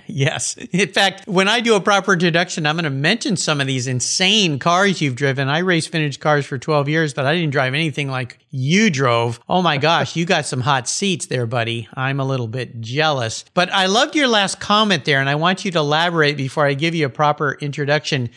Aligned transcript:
yes. 0.08 0.58
In 0.58 0.92
fact, 0.92 1.28
when 1.28 1.48
I 1.48 1.60
do 1.62 1.76
a 1.76 1.82
proper 1.82 2.14
introduction, 2.14 2.66
I'm 2.66 2.76
going 2.76 2.84
to 2.86 2.90
mention 2.90 3.38
some 3.38 3.62
of 3.62 3.68
these 3.68 3.88
insane 3.88 4.58
cars 4.60 5.00
you've 5.02 5.16
driven. 5.16 5.48
I 5.48 5.60
raced 5.60 5.92
vintage 5.92 6.20
cars 6.20 6.46
for 6.46 6.58
12 6.58 6.90
years, 6.90 7.14
but 7.14 7.26
I 7.26 7.36
didn't 7.36 7.52
drive 7.52 7.74
anything 7.74 8.10
like 8.10 8.40
you 8.50 8.90
drove. 8.90 9.40
Oh 9.48 9.62
my 9.62 9.78
gosh, 9.78 10.16
you 10.16 10.26
got 10.26 10.46
some 10.46 10.62
hot 10.62 10.88
seats 10.88 11.28
there, 11.28 11.46
buddy. 11.46 11.88
I'm 11.94 12.20
a 12.20 12.26
little 12.26 12.48
bit 12.48 12.82
jealous. 12.82 13.46
But 13.54 13.72
I 13.72 13.86
loved 13.86 14.16
your 14.16 14.28
last 14.28 14.60
comment 14.60 15.06
there, 15.06 15.20
and 15.20 15.30
I 15.30 15.36
want 15.36 15.64
you 15.64 15.72
to 15.72 15.80
elaborate 15.80 16.36
before 16.36 16.66
I 16.66 16.74
give 16.74 16.96
you 16.96 17.06
a 17.06 17.10
proper 17.10 17.54
introduction. 17.62 18.30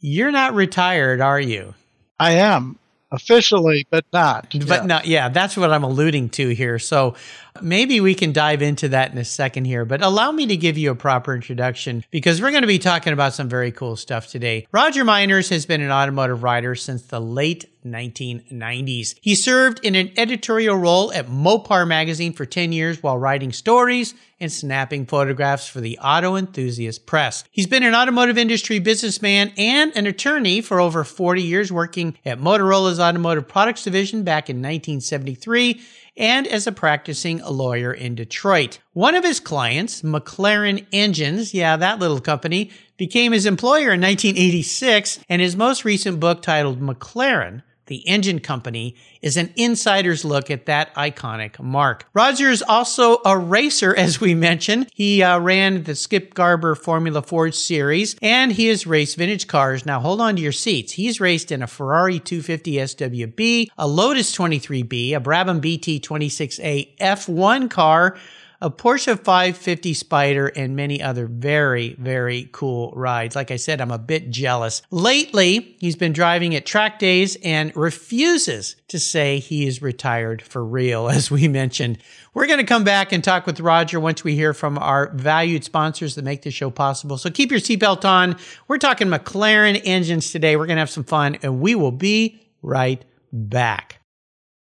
You're 0.00 0.32
not 0.32 0.54
retired, 0.54 1.20
are 1.20 1.40
you? 1.40 1.74
I 2.18 2.32
am 2.32 2.78
officially, 3.10 3.86
but 3.90 4.04
not. 4.12 4.48
But 4.50 4.80
yeah. 4.80 4.86
not, 4.86 5.06
yeah, 5.06 5.28
that's 5.28 5.56
what 5.56 5.72
I'm 5.72 5.84
alluding 5.84 6.30
to 6.30 6.48
here. 6.50 6.78
So 6.78 7.14
maybe 7.62 8.00
we 8.00 8.14
can 8.14 8.32
dive 8.32 8.62
into 8.62 8.88
that 8.88 9.12
in 9.12 9.18
a 9.18 9.24
second 9.24 9.66
here, 9.66 9.84
but 9.84 10.02
allow 10.02 10.32
me 10.32 10.46
to 10.46 10.56
give 10.56 10.76
you 10.76 10.90
a 10.90 10.94
proper 10.94 11.34
introduction 11.34 12.04
because 12.10 12.42
we're 12.42 12.50
going 12.50 12.62
to 12.62 12.68
be 12.68 12.78
talking 12.78 13.12
about 13.12 13.34
some 13.34 13.48
very 13.48 13.70
cool 13.70 13.96
stuff 13.96 14.28
today. 14.28 14.66
Roger 14.72 15.04
Meiners 15.04 15.50
has 15.50 15.66
been 15.66 15.80
an 15.80 15.90
automotive 15.90 16.42
writer 16.42 16.74
since 16.74 17.02
the 17.02 17.20
late 17.20 17.70
1990s. 17.84 19.14
He 19.20 19.34
served 19.34 19.80
in 19.84 19.94
an 19.94 20.10
editorial 20.16 20.76
role 20.76 21.12
at 21.12 21.26
Mopar 21.26 21.86
magazine 21.86 22.32
for 22.32 22.46
10 22.46 22.72
years 22.72 23.02
while 23.02 23.18
writing 23.18 23.52
stories 23.52 24.14
and 24.44 24.52
snapping 24.52 25.06
photographs 25.06 25.66
for 25.66 25.80
the 25.80 25.98
Auto 25.98 26.36
Enthusiast 26.36 27.06
Press. 27.06 27.42
He's 27.50 27.66
been 27.66 27.82
an 27.82 27.94
automotive 27.94 28.38
industry 28.38 28.78
businessman 28.78 29.52
and 29.56 29.96
an 29.96 30.06
attorney 30.06 30.60
for 30.60 30.78
over 30.78 31.02
40 31.02 31.42
years, 31.42 31.72
working 31.72 32.16
at 32.24 32.38
Motorola's 32.38 33.00
Automotive 33.00 33.48
Products 33.48 33.82
Division 33.82 34.22
back 34.22 34.48
in 34.48 34.58
1973 34.58 35.80
and 36.16 36.46
as 36.46 36.66
a 36.66 36.72
practicing 36.72 37.38
lawyer 37.38 37.92
in 37.92 38.14
Detroit. 38.14 38.78
One 38.92 39.16
of 39.16 39.24
his 39.24 39.40
clients, 39.40 40.02
McLaren 40.02 40.86
Engines, 40.92 41.52
yeah, 41.52 41.76
that 41.76 41.98
little 41.98 42.20
company, 42.20 42.70
became 42.96 43.32
his 43.32 43.46
employer 43.46 43.92
in 43.92 44.00
1986, 44.00 45.18
and 45.28 45.42
his 45.42 45.56
most 45.56 45.84
recent 45.84 46.20
book 46.20 46.42
titled 46.42 46.80
McLaren 46.80 47.62
the 47.86 48.06
engine 48.08 48.40
company, 48.40 48.94
is 49.22 49.36
an 49.36 49.52
insider's 49.56 50.24
look 50.24 50.50
at 50.50 50.66
that 50.66 50.94
iconic 50.94 51.60
marque. 51.60 52.06
Roger 52.14 52.50
is 52.50 52.62
also 52.62 53.18
a 53.24 53.36
racer, 53.36 53.94
as 53.96 54.20
we 54.20 54.34
mentioned. 54.34 54.88
He 54.94 55.22
uh, 55.22 55.38
ran 55.38 55.84
the 55.84 55.94
Skip 55.94 56.34
Barber 56.34 56.74
Formula 56.74 57.22
Ford 57.22 57.54
Series, 57.54 58.16
and 58.22 58.52
he 58.52 58.66
has 58.68 58.86
raced 58.86 59.16
vintage 59.16 59.46
cars. 59.46 59.86
Now, 59.86 60.00
hold 60.00 60.20
on 60.20 60.36
to 60.36 60.42
your 60.42 60.52
seats. 60.52 60.92
He's 60.92 61.20
raced 61.20 61.52
in 61.52 61.62
a 61.62 61.66
Ferrari 61.66 62.18
250 62.18 62.72
SWB, 62.72 63.68
a 63.78 63.86
Lotus 63.86 64.34
23B, 64.36 65.14
a 65.14 65.20
Brabham 65.20 65.60
BT 65.60 66.00
26A 66.00 66.96
F1 66.98 67.70
car, 67.70 68.16
a 68.64 68.70
Porsche 68.70 69.22
550 69.22 69.92
Spider, 69.92 70.46
and 70.46 70.74
many 70.74 71.02
other 71.02 71.26
very, 71.26 71.94
very 71.98 72.48
cool 72.50 72.94
rides. 72.96 73.36
Like 73.36 73.50
I 73.50 73.56
said, 73.56 73.78
I'm 73.78 73.90
a 73.90 73.98
bit 73.98 74.30
jealous. 74.30 74.80
Lately, 74.90 75.76
he's 75.80 75.96
been 75.96 76.14
driving 76.14 76.54
at 76.54 76.64
track 76.64 76.98
days 76.98 77.36
and 77.44 77.76
refuses 77.76 78.76
to 78.88 78.98
say 78.98 79.38
he 79.38 79.66
is 79.66 79.82
retired 79.82 80.40
for 80.40 80.64
real, 80.64 81.08
as 81.10 81.30
we 81.30 81.46
mentioned. 81.46 81.98
We're 82.32 82.46
going 82.46 82.58
to 82.58 82.64
come 82.64 82.84
back 82.84 83.12
and 83.12 83.22
talk 83.22 83.44
with 83.44 83.60
Roger 83.60 84.00
once 84.00 84.24
we 84.24 84.34
hear 84.34 84.54
from 84.54 84.78
our 84.78 85.12
valued 85.12 85.62
sponsors 85.62 86.14
that 86.14 86.24
make 86.24 86.40
this 86.40 86.54
show 86.54 86.70
possible. 86.70 87.18
So 87.18 87.30
keep 87.30 87.50
your 87.50 87.60
seatbelt 87.60 88.06
on. 88.06 88.36
We're 88.66 88.78
talking 88.78 89.08
McLaren 89.08 89.78
engines 89.84 90.32
today. 90.32 90.56
We're 90.56 90.66
going 90.66 90.76
to 90.76 90.80
have 90.80 90.88
some 90.88 91.04
fun, 91.04 91.36
and 91.42 91.60
we 91.60 91.74
will 91.74 91.92
be 91.92 92.40
right 92.62 93.04
back. 93.30 94.00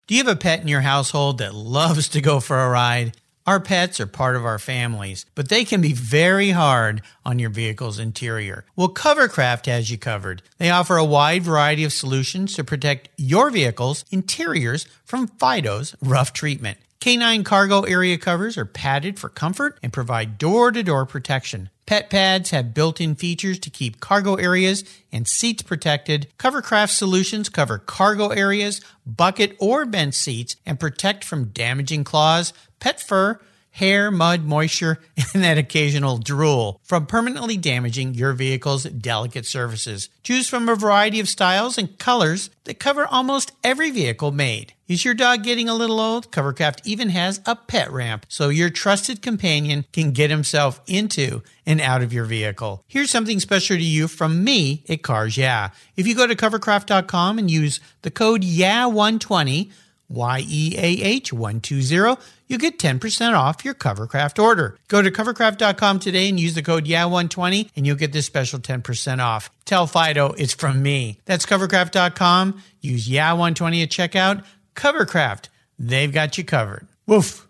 Do 0.05 0.16
you 0.16 0.23
have 0.25 0.35
a 0.35 0.38
pet 0.38 0.59
in 0.59 0.67
your 0.67 0.81
household 0.81 1.38
that 1.38 1.55
loves 1.55 2.09
to 2.09 2.19
go 2.19 2.41
for 2.41 2.59
a 2.59 2.69
ride? 2.69 3.16
Our 3.47 3.59
pets 3.59 4.00
are 4.00 4.07
part 4.07 4.35
of 4.35 4.44
our 4.44 4.57
families, 4.57 5.28
but 5.35 5.50
they 5.50 5.66
can 5.66 5.79
be 5.79 5.94
very 5.94 6.50
hard 6.50 7.03
on 7.23 7.38
your 7.38 7.51
vehicle's 7.51 8.00
interior. 8.00 8.66
Well, 8.75 8.89
Covercraft 8.89 9.67
has 9.67 9.91
you 9.91 10.00
covered. 10.00 10.41
They 10.57 10.72
offer 10.72 10.97
a 10.97 11.06
wide 11.06 11.44
variety 11.44 11.84
of 11.84 11.94
solutions 11.94 12.55
to 12.55 12.63
protect 12.63 13.09
your 13.17 13.51
vehicle's 13.51 14.03
interiors 14.09 14.88
from 15.03 15.28
Fido's 15.28 15.95
rough 16.01 16.34
treatment. 16.34 16.79
K9 17.05 17.45
cargo 17.45 17.81
area 17.81 18.17
covers 18.17 18.57
are 18.57 18.66
padded 18.66 19.19
for 19.19 19.29
comfort 19.29 19.77
and 19.83 19.93
provide 19.93 20.39
door 20.39 20.71
to 20.71 20.81
door 20.81 21.05
protection. 21.05 21.69
Pet 21.85 22.09
pads 22.09 22.49
have 22.49 22.73
built 22.73 22.99
in 22.99 23.13
features 23.13 23.59
to 23.59 23.69
keep 23.69 23.99
cargo 23.99 24.33
areas 24.38 24.83
and 25.11 25.27
seats 25.27 25.61
protected. 25.61 26.27
Covercraft 26.39 26.89
solutions 26.89 27.47
cover 27.47 27.77
cargo 27.77 28.29
areas, 28.29 28.81
bucket, 29.05 29.55
or 29.59 29.85
bench 29.85 30.16
seats 30.16 30.55
and 30.66 30.79
protect 30.79 31.23
from 31.23 31.49
damaging 31.49 32.03
claws, 32.03 32.53
pet 32.79 32.99
fur, 32.99 33.39
hair, 33.69 34.09
mud, 34.09 34.43
moisture, 34.43 34.97
and 35.35 35.43
that 35.43 35.59
occasional 35.59 36.17
drool 36.17 36.81
from 36.81 37.05
permanently 37.05 37.55
damaging 37.55 38.16
your 38.16 38.33
vehicle's 38.33 38.85
delicate 38.85 39.45
surfaces. 39.45 40.09
Choose 40.23 40.49
from 40.49 40.67
a 40.67 40.73
variety 40.73 41.19
of 41.19 41.29
styles 41.29 41.77
and 41.77 41.99
colors 41.99 42.49
that 42.63 42.79
cover 42.79 43.05
almost 43.05 43.51
every 43.63 43.91
vehicle 43.91 44.31
made. 44.31 44.73
Is 44.88 45.03
your 45.03 45.16
dog 45.16 45.41
getting 45.41 45.68
a 45.68 45.73
little 45.73 46.00
old? 46.00 46.31
Covercraft 46.31 46.81
even 46.84 47.09
has 47.09 47.41
a 47.47 47.56
pet 47.56 47.91
ramp 47.91 48.28
so 48.29 48.50
your 48.50 48.69
trusted 48.69 49.23
companion 49.23 49.85
can 49.91 50.12
get 50.12 50.29
himself 50.29 50.79
into 50.85 51.41
and 51.66 51.81
out 51.81 52.03
of 52.03 52.13
your 52.13 52.25
vehicle. 52.25 52.84
Here's 52.88 53.09
something 53.09 53.40
special 53.40 53.78
to 53.78 53.81
you 53.81 54.07
from 54.07 54.44
me 54.44 54.84
at 54.88 55.01
Cars 55.01 55.38
Yeah. 55.38 55.72
If 55.96 56.06
you 56.06 56.13
go 56.13 56.28
to 56.28 56.35
covercraft.com 56.35 57.40
and 57.40 57.50
use 57.50 57.79
the 58.03 58.12
code 58.12 58.44
YEAH120, 58.44 59.72
Y 60.07 60.46
E 60.47 60.75
A 60.78 61.02
H 61.03 61.34
120, 61.34 62.22
you 62.46 62.59
get 62.59 62.78
10% 62.78 63.34
off 63.34 63.66
your 63.66 63.73
Covercraft 63.73 64.38
order. 64.38 64.78
Go 64.88 65.02
to 65.02 65.09
covercraft.com 65.09 65.97
today 65.97 66.29
and 66.29 66.40
use 66.40 66.53
the 66.53 66.61
code 66.61 66.85
YEAH120 66.85 67.72
and 67.76 67.88
you'll 67.88 67.96
get 67.96 68.14
this 68.14 68.28
special 68.28 68.59
10% 68.59 69.20
off. 69.20 69.49
Tell 69.66 69.88
Fido 69.88 70.34
it's 70.34 70.53
from 70.53 70.84
me. 70.84 71.22
That's 71.26 71.47
covercraft.com. 71.47 72.61
Use 72.81 73.09
YEAH120 73.09 73.81
at 73.81 73.90
checkout. 73.90 74.46
Covercraft, 74.75 75.49
they've 75.79 76.11
got 76.11 76.37
you 76.37 76.43
covered. 76.43 76.87
Woof. 77.07 77.47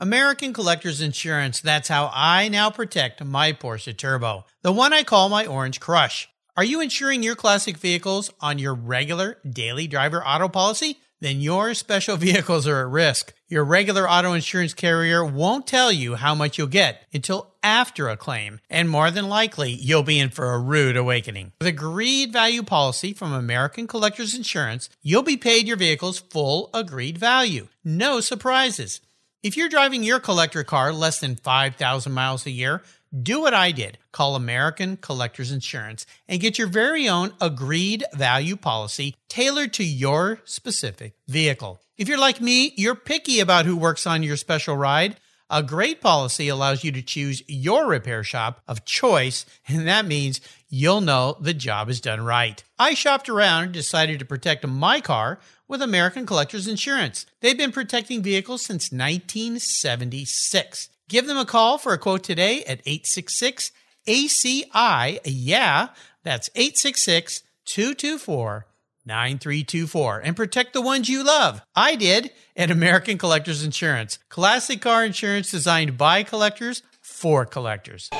American 0.00 0.52
Collectors 0.52 1.00
Insurance, 1.00 1.60
that's 1.60 1.88
how 1.88 2.10
I 2.14 2.48
now 2.48 2.70
protect 2.70 3.24
my 3.24 3.52
Porsche 3.52 3.96
Turbo, 3.96 4.44
the 4.62 4.72
one 4.72 4.92
I 4.92 5.02
call 5.02 5.28
my 5.28 5.44
Orange 5.44 5.80
Crush. 5.80 6.28
Are 6.56 6.64
you 6.64 6.80
insuring 6.80 7.22
your 7.22 7.34
classic 7.34 7.76
vehicles 7.76 8.32
on 8.40 8.58
your 8.58 8.74
regular 8.74 9.38
daily 9.48 9.88
driver 9.88 10.24
auto 10.24 10.48
policy? 10.48 10.98
Then 11.20 11.40
your 11.40 11.74
special 11.74 12.16
vehicles 12.28 12.66
are 12.66 12.80
at 12.80 12.88
risk. 12.88 13.32
Your 13.48 13.64
regular 13.64 14.08
auto 14.08 14.34
insurance 14.34 14.74
carrier 14.74 15.24
won't 15.24 15.66
tell 15.66 15.90
you 15.90 16.16
how 16.16 16.34
much 16.34 16.58
you'll 16.58 16.66
get 16.66 17.02
until 17.12 17.54
after 17.62 18.08
a 18.08 18.16
claim, 18.16 18.60
and 18.68 18.88
more 18.88 19.10
than 19.10 19.28
likely, 19.28 19.72
you'll 19.72 20.02
be 20.02 20.18
in 20.18 20.30
for 20.30 20.52
a 20.52 20.58
rude 20.58 20.96
awakening. 20.96 21.52
With 21.58 21.66
a 21.66 21.70
agreed 21.70 22.32
value 22.32 22.62
policy 22.62 23.12
from 23.12 23.32
American 23.32 23.86
Collectors 23.86 24.34
Insurance, 24.34 24.88
you'll 25.02 25.22
be 25.22 25.36
paid 25.36 25.66
your 25.66 25.76
vehicle's 25.76 26.18
full 26.18 26.70
agreed 26.74 27.18
value. 27.18 27.68
No 27.84 28.20
surprises. 28.20 29.00
If 29.42 29.56
you're 29.56 29.68
driving 29.68 30.02
your 30.02 30.18
collector 30.18 30.64
car 30.64 30.92
less 30.92 31.20
than 31.20 31.36
5,000 31.36 32.12
miles 32.12 32.44
a 32.44 32.50
year, 32.50 32.82
do 33.22 33.40
what 33.40 33.54
I 33.54 33.72
did. 33.72 33.98
Call 34.12 34.36
American 34.36 34.96
Collectors 34.96 35.52
Insurance 35.52 36.06
and 36.28 36.40
get 36.40 36.58
your 36.58 36.68
very 36.68 37.08
own 37.08 37.32
agreed 37.40 38.04
value 38.14 38.56
policy 38.56 39.14
tailored 39.28 39.72
to 39.74 39.84
your 39.84 40.40
specific 40.44 41.14
vehicle. 41.26 41.80
If 41.96 42.08
you're 42.08 42.18
like 42.18 42.40
me, 42.40 42.72
you're 42.76 42.94
picky 42.94 43.40
about 43.40 43.66
who 43.66 43.76
works 43.76 44.06
on 44.06 44.22
your 44.22 44.36
special 44.36 44.76
ride. 44.76 45.16
A 45.50 45.62
great 45.62 46.02
policy 46.02 46.48
allows 46.48 46.84
you 46.84 46.92
to 46.92 47.00
choose 47.00 47.42
your 47.48 47.86
repair 47.86 48.22
shop 48.22 48.60
of 48.68 48.84
choice, 48.84 49.46
and 49.66 49.88
that 49.88 50.04
means 50.04 50.42
you'll 50.68 51.00
know 51.00 51.38
the 51.40 51.54
job 51.54 51.88
is 51.88 52.02
done 52.02 52.20
right. 52.20 52.62
I 52.78 52.92
shopped 52.92 53.30
around 53.30 53.64
and 53.64 53.72
decided 53.72 54.18
to 54.18 54.26
protect 54.26 54.66
my 54.66 55.00
car 55.00 55.40
with 55.66 55.80
American 55.80 56.26
Collectors 56.26 56.68
Insurance. 56.68 57.24
They've 57.40 57.56
been 57.56 57.72
protecting 57.72 58.22
vehicles 58.22 58.60
since 58.62 58.92
1976. 58.92 60.90
Give 61.08 61.26
them 61.26 61.38
a 61.38 61.46
call 61.46 61.78
for 61.78 61.94
a 61.94 61.98
quote 61.98 62.22
today 62.22 62.62
at 62.64 62.80
866 62.84 63.72
ACI. 64.06 65.18
Yeah, 65.24 65.88
that's 66.22 66.50
866 66.54 67.42
224 67.64 68.66
9324 69.06 70.18
and 70.18 70.36
protect 70.36 70.74
the 70.74 70.82
ones 70.82 71.08
you 71.08 71.24
love. 71.24 71.62
I 71.74 71.94
did 71.96 72.30
at 72.54 72.70
American 72.70 73.16
Collectors 73.16 73.64
Insurance. 73.64 74.18
Classic 74.28 74.82
car 74.82 75.02
insurance 75.02 75.50
designed 75.50 75.96
by 75.96 76.22
collectors 76.22 76.82
for 77.00 77.46
collectors. 77.46 78.10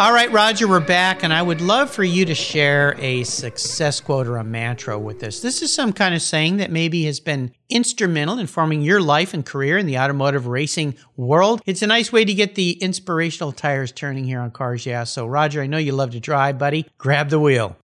All 0.00 0.14
right, 0.14 0.32
Roger, 0.32 0.66
we're 0.66 0.80
back, 0.80 1.22
and 1.22 1.30
I 1.30 1.42
would 1.42 1.60
love 1.60 1.90
for 1.90 2.02
you 2.02 2.24
to 2.24 2.34
share 2.34 2.94
a 2.98 3.22
success 3.24 4.00
quote 4.00 4.26
or 4.26 4.38
a 4.38 4.44
mantra 4.44 4.98
with 4.98 5.22
us. 5.22 5.40
This 5.40 5.60
is 5.60 5.74
some 5.74 5.92
kind 5.92 6.14
of 6.14 6.22
saying 6.22 6.56
that 6.56 6.70
maybe 6.70 7.04
has 7.04 7.20
been 7.20 7.52
instrumental 7.68 8.38
in 8.38 8.46
forming 8.46 8.80
your 8.80 9.02
life 9.02 9.34
and 9.34 9.44
career 9.44 9.76
in 9.76 9.84
the 9.84 9.98
automotive 9.98 10.46
racing 10.46 10.94
world. 11.18 11.60
It's 11.66 11.82
a 11.82 11.86
nice 11.86 12.10
way 12.10 12.24
to 12.24 12.32
get 12.32 12.54
the 12.54 12.82
inspirational 12.82 13.52
tires 13.52 13.92
turning 13.92 14.24
here 14.24 14.40
on 14.40 14.52
Cars 14.52 14.86
Yeah. 14.86 15.04
So, 15.04 15.26
Roger, 15.26 15.60
I 15.60 15.66
know 15.66 15.76
you 15.76 15.92
love 15.92 16.12
to 16.12 16.20
drive, 16.20 16.56
buddy. 16.56 16.86
Grab 16.96 17.28
the 17.28 17.38
wheel. 17.38 17.76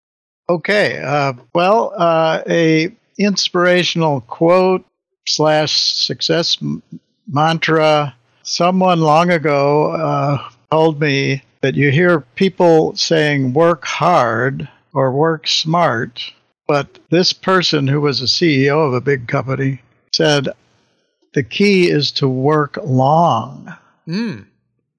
Okay. 0.49 1.03
Uh, 1.05 1.35
well, 1.55 1.93
uh, 1.99 2.41
a 2.49 2.97
inspirational 3.19 4.23
quote 4.23 4.87
slash 5.27 5.77
success 5.77 6.57
m- 6.63 6.83
mantra. 7.31 8.15
Someone 8.43 9.03
long 9.03 9.31
ago 9.31 9.91
uh, 9.91 10.49
told 10.71 10.99
me 10.99 11.43
that 11.67 11.75
you 11.75 11.91
hear 11.91 12.21
people 12.37 12.95
saying 12.95 13.53
work 13.53 13.85
hard 13.85 14.69
or 14.93 15.11
work 15.11 15.49
smart, 15.49 16.33
but 16.69 17.01
this 17.11 17.33
person 17.33 17.89
who 17.89 18.01
was 18.01 18.23
a 18.23 18.27
CEO 18.27 18.87
of 18.87 18.95
a 18.95 19.01
big 19.01 19.27
company 19.27 19.81
said 20.13 20.49
the 21.35 21.43
key 21.43 21.91
is 21.91 22.13
to 22.13 22.29
work 22.29 22.79
long. 22.85 23.75
Mm. 24.07 24.47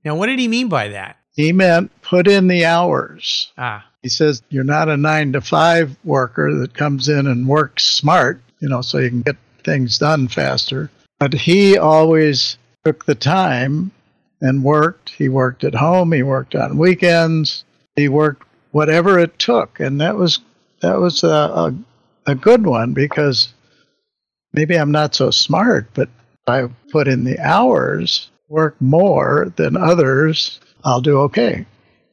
Now, 0.04 0.16
what 0.16 0.26
did 0.26 0.40
he 0.40 0.50
mean 0.50 0.68
by 0.68 0.90
that? 0.90 1.16
He 1.38 1.54
meant 1.54 1.90
put 2.02 2.28
in 2.28 2.50
the 2.50 2.66
hours. 2.66 3.50
Ah, 3.58 3.86
He 4.02 4.10
says 4.10 4.44
you're 4.50 4.66
not 4.66 4.90
a 4.90 4.98
nine 4.98 5.32
to 5.32 5.40
five 5.40 5.96
worker 6.04 6.54
that 6.54 6.74
comes 6.74 7.08
in 7.08 7.28
and 7.28 7.48
works 7.48 7.86
smart, 7.86 8.42
you 8.60 8.68
know, 8.68 8.82
so 8.82 8.98
you 8.98 9.08
can 9.10 9.22
get 9.22 9.38
things 9.64 10.00
done 10.00 10.28
faster. 10.28 10.92
But 11.18 11.34
he 11.34 11.78
always 11.78 12.58
took 12.84 13.06
the 13.06 13.16
time 13.16 13.92
and 14.42 14.64
worked. 14.64 15.10
He 15.10 15.30
worked 15.30 15.64
at 15.64 15.76
home. 15.76 16.12
He 16.12 16.24
worked 16.24 16.56
on 16.56 16.78
weekends. 16.78 17.64
He 17.96 18.10
worked 18.10 18.44
whatever 18.72 19.18
it 19.18 19.40
took, 19.40 19.80
and 19.80 20.00
that 20.02 20.16
was 20.16 20.40
that 20.82 21.00
was 21.00 21.24
a, 21.24 21.28
a, 21.28 21.76
a 22.28 22.36
good 22.36 22.66
one 22.66 22.94
because 22.94 23.54
maybe 24.54 24.76
I'm 24.76 24.92
not 24.92 25.16
so 25.16 25.32
smart, 25.32 25.88
but 25.94 26.10
I 26.48 26.70
put 26.92 27.08
in 27.08 27.24
the 27.24 27.40
hours, 27.40 28.30
work 28.48 28.76
more 28.80 29.52
than 29.56 29.76
others, 29.76 30.60
I'll 30.84 31.02
do 31.02 31.20
okay. 31.22 31.66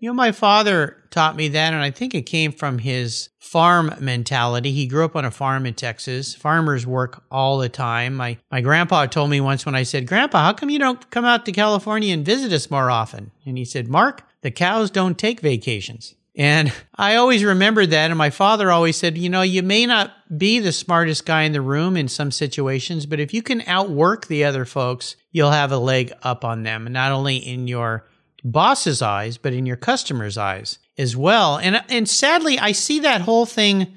You 0.04 0.10
know, 0.10 0.14
my 0.14 0.32
father 0.32 0.98
taught 1.08 1.34
me 1.34 1.48
that, 1.48 1.72
and 1.72 1.82
I 1.82 1.90
think 1.90 2.14
it 2.14 2.26
came 2.26 2.52
from 2.52 2.76
his 2.76 3.30
farm 3.38 3.94
mentality. 4.00 4.70
He 4.70 4.86
grew 4.86 5.02
up 5.02 5.16
on 5.16 5.24
a 5.24 5.30
farm 5.30 5.64
in 5.64 5.72
Texas. 5.72 6.34
Farmers 6.34 6.86
work 6.86 7.24
all 7.30 7.56
the 7.56 7.70
time. 7.70 8.14
My 8.14 8.36
my 8.52 8.60
grandpa 8.60 9.06
told 9.06 9.30
me 9.30 9.40
once 9.40 9.64
when 9.64 9.74
I 9.74 9.82
said, 9.82 10.06
"Grandpa, 10.06 10.44
how 10.44 10.52
come 10.52 10.68
you 10.68 10.78
don't 10.78 11.10
come 11.10 11.24
out 11.24 11.46
to 11.46 11.52
California 11.52 12.12
and 12.12 12.22
visit 12.22 12.52
us 12.52 12.70
more 12.70 12.90
often?" 12.90 13.30
And 13.46 13.56
he 13.56 13.64
said, 13.64 13.88
"Mark, 13.88 14.28
the 14.42 14.50
cows 14.50 14.90
don't 14.90 15.16
take 15.16 15.40
vacations." 15.40 16.14
And 16.36 16.70
I 16.96 17.14
always 17.14 17.42
remembered 17.42 17.88
that. 17.88 18.10
And 18.10 18.18
my 18.18 18.28
father 18.28 18.70
always 18.70 18.96
said, 18.96 19.16
you 19.16 19.30
know, 19.30 19.42
you 19.42 19.62
may 19.62 19.86
not 19.86 20.12
be 20.36 20.58
the 20.58 20.72
smartest 20.72 21.24
guy 21.24 21.44
in 21.44 21.52
the 21.52 21.62
room 21.62 21.96
in 21.96 22.08
some 22.08 22.32
situations, 22.32 23.06
but 23.06 23.20
if 23.20 23.32
you 23.32 23.40
can 23.40 23.62
outwork 23.68 24.26
the 24.26 24.44
other 24.44 24.64
folks, 24.64 25.14
you'll 25.30 25.52
have 25.52 25.70
a 25.70 25.78
leg 25.78 26.12
up 26.24 26.44
on 26.44 26.64
them, 26.64 26.92
not 26.92 27.12
only 27.12 27.36
in 27.36 27.68
your 27.68 28.08
boss's 28.44 29.02
eyes, 29.02 29.38
but 29.38 29.52
in 29.52 29.66
your 29.66 29.76
customer's 29.76 30.38
eyes 30.38 30.78
as 30.98 31.16
well. 31.16 31.56
And 31.56 31.82
and 31.88 32.08
sadly, 32.08 32.58
I 32.58 32.72
see 32.72 33.00
that 33.00 33.22
whole 33.22 33.46
thing 33.46 33.94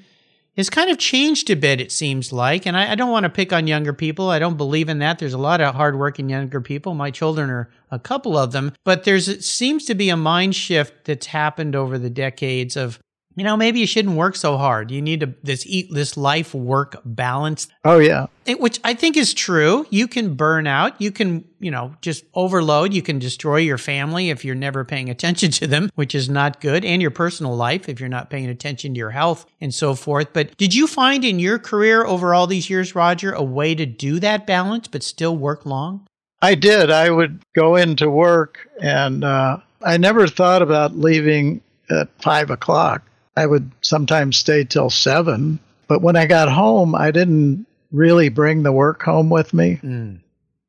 has 0.56 0.68
kind 0.68 0.90
of 0.90 0.98
changed 0.98 1.50
a 1.50 1.56
bit. 1.56 1.80
It 1.80 1.92
seems 1.92 2.32
like, 2.32 2.66
and 2.66 2.76
I, 2.76 2.92
I 2.92 2.94
don't 2.96 3.12
want 3.12 3.22
to 3.24 3.30
pick 3.30 3.52
on 3.52 3.68
younger 3.68 3.92
people. 3.92 4.28
I 4.28 4.40
don't 4.40 4.56
believe 4.56 4.88
in 4.88 4.98
that. 4.98 5.20
There's 5.20 5.34
a 5.34 5.38
lot 5.38 5.60
of 5.60 5.74
hardworking 5.74 6.28
younger 6.28 6.60
people. 6.60 6.94
My 6.94 7.12
children 7.12 7.48
are 7.48 7.70
a 7.92 7.98
couple 8.00 8.36
of 8.36 8.50
them, 8.50 8.72
but 8.84 9.04
there's 9.04 9.28
it 9.28 9.44
seems 9.44 9.84
to 9.84 9.94
be 9.94 10.08
a 10.08 10.16
mind 10.16 10.56
shift 10.56 11.04
that's 11.04 11.26
happened 11.26 11.76
over 11.76 11.98
the 11.98 12.10
decades 12.10 12.76
of. 12.76 12.98
You 13.38 13.44
know, 13.44 13.56
maybe 13.56 13.78
you 13.78 13.86
shouldn't 13.86 14.16
work 14.16 14.34
so 14.34 14.56
hard. 14.56 14.90
You 14.90 15.00
need 15.00 15.20
to, 15.20 15.32
this 15.44 15.64
eat 15.66 15.88
this 15.92 16.16
life 16.16 16.52
work 16.54 17.00
balance 17.04 17.68
Oh 17.84 17.98
yeah. 18.00 18.26
it- 18.46 18.58
which 18.58 18.80
I 18.82 18.94
think 18.94 19.16
is 19.16 19.32
true. 19.32 19.86
You 19.90 20.08
can 20.08 20.34
burn 20.34 20.66
out. 20.66 21.00
You 21.00 21.12
can, 21.12 21.44
you 21.60 21.70
know, 21.70 21.94
just 22.00 22.24
overload. 22.34 22.92
You 22.92 23.00
can 23.02 23.20
destroy 23.20 23.58
your 23.58 23.78
family 23.78 24.30
if 24.30 24.44
you're 24.44 24.56
never 24.56 24.84
paying 24.84 25.08
attention 25.08 25.52
to 25.52 25.68
them, 25.68 25.88
which 25.94 26.16
is 26.16 26.28
not 26.28 26.60
good, 26.60 26.84
and 26.84 27.00
your 27.00 27.12
personal 27.12 27.54
life 27.54 27.88
if 27.88 28.00
you're 28.00 28.08
not 28.08 28.28
paying 28.28 28.46
attention 28.48 28.94
to 28.94 28.98
your 28.98 29.10
health 29.10 29.46
and 29.60 29.72
so 29.72 29.94
forth. 29.94 30.32
But 30.32 30.56
did 30.56 30.74
you 30.74 30.88
find 30.88 31.24
in 31.24 31.38
your 31.38 31.60
career 31.60 32.04
over 32.04 32.34
all 32.34 32.48
these 32.48 32.68
years, 32.68 32.96
Roger, 32.96 33.32
a 33.32 33.42
way 33.42 33.74
to 33.76 33.86
do 33.86 34.18
that 34.18 34.48
balance 34.48 34.88
but 34.88 35.04
still 35.04 35.36
work 35.36 35.64
long? 35.64 36.06
I 36.42 36.56
did. 36.56 36.90
I 36.90 37.10
would 37.10 37.40
go 37.54 37.76
into 37.76 38.10
work, 38.10 38.68
and 38.80 39.22
uh, 39.22 39.58
I 39.84 39.96
never 39.96 40.26
thought 40.26 40.62
about 40.62 40.96
leaving 40.96 41.60
at 41.90 42.08
five 42.20 42.50
o'clock. 42.50 43.02
I 43.38 43.46
would 43.46 43.70
sometimes 43.82 44.36
stay 44.36 44.64
till 44.64 44.90
seven. 44.90 45.60
But 45.86 46.02
when 46.02 46.16
I 46.16 46.26
got 46.26 46.50
home, 46.50 46.94
I 46.94 47.12
didn't 47.12 47.66
really 47.92 48.28
bring 48.28 48.64
the 48.64 48.72
work 48.72 49.02
home 49.02 49.30
with 49.30 49.54
me. 49.54 49.78
Mm. 49.82 50.18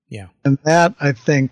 Yeah. 0.08 0.28
And 0.46 0.58
that, 0.64 0.94
I 1.00 1.14
think, 1.14 1.52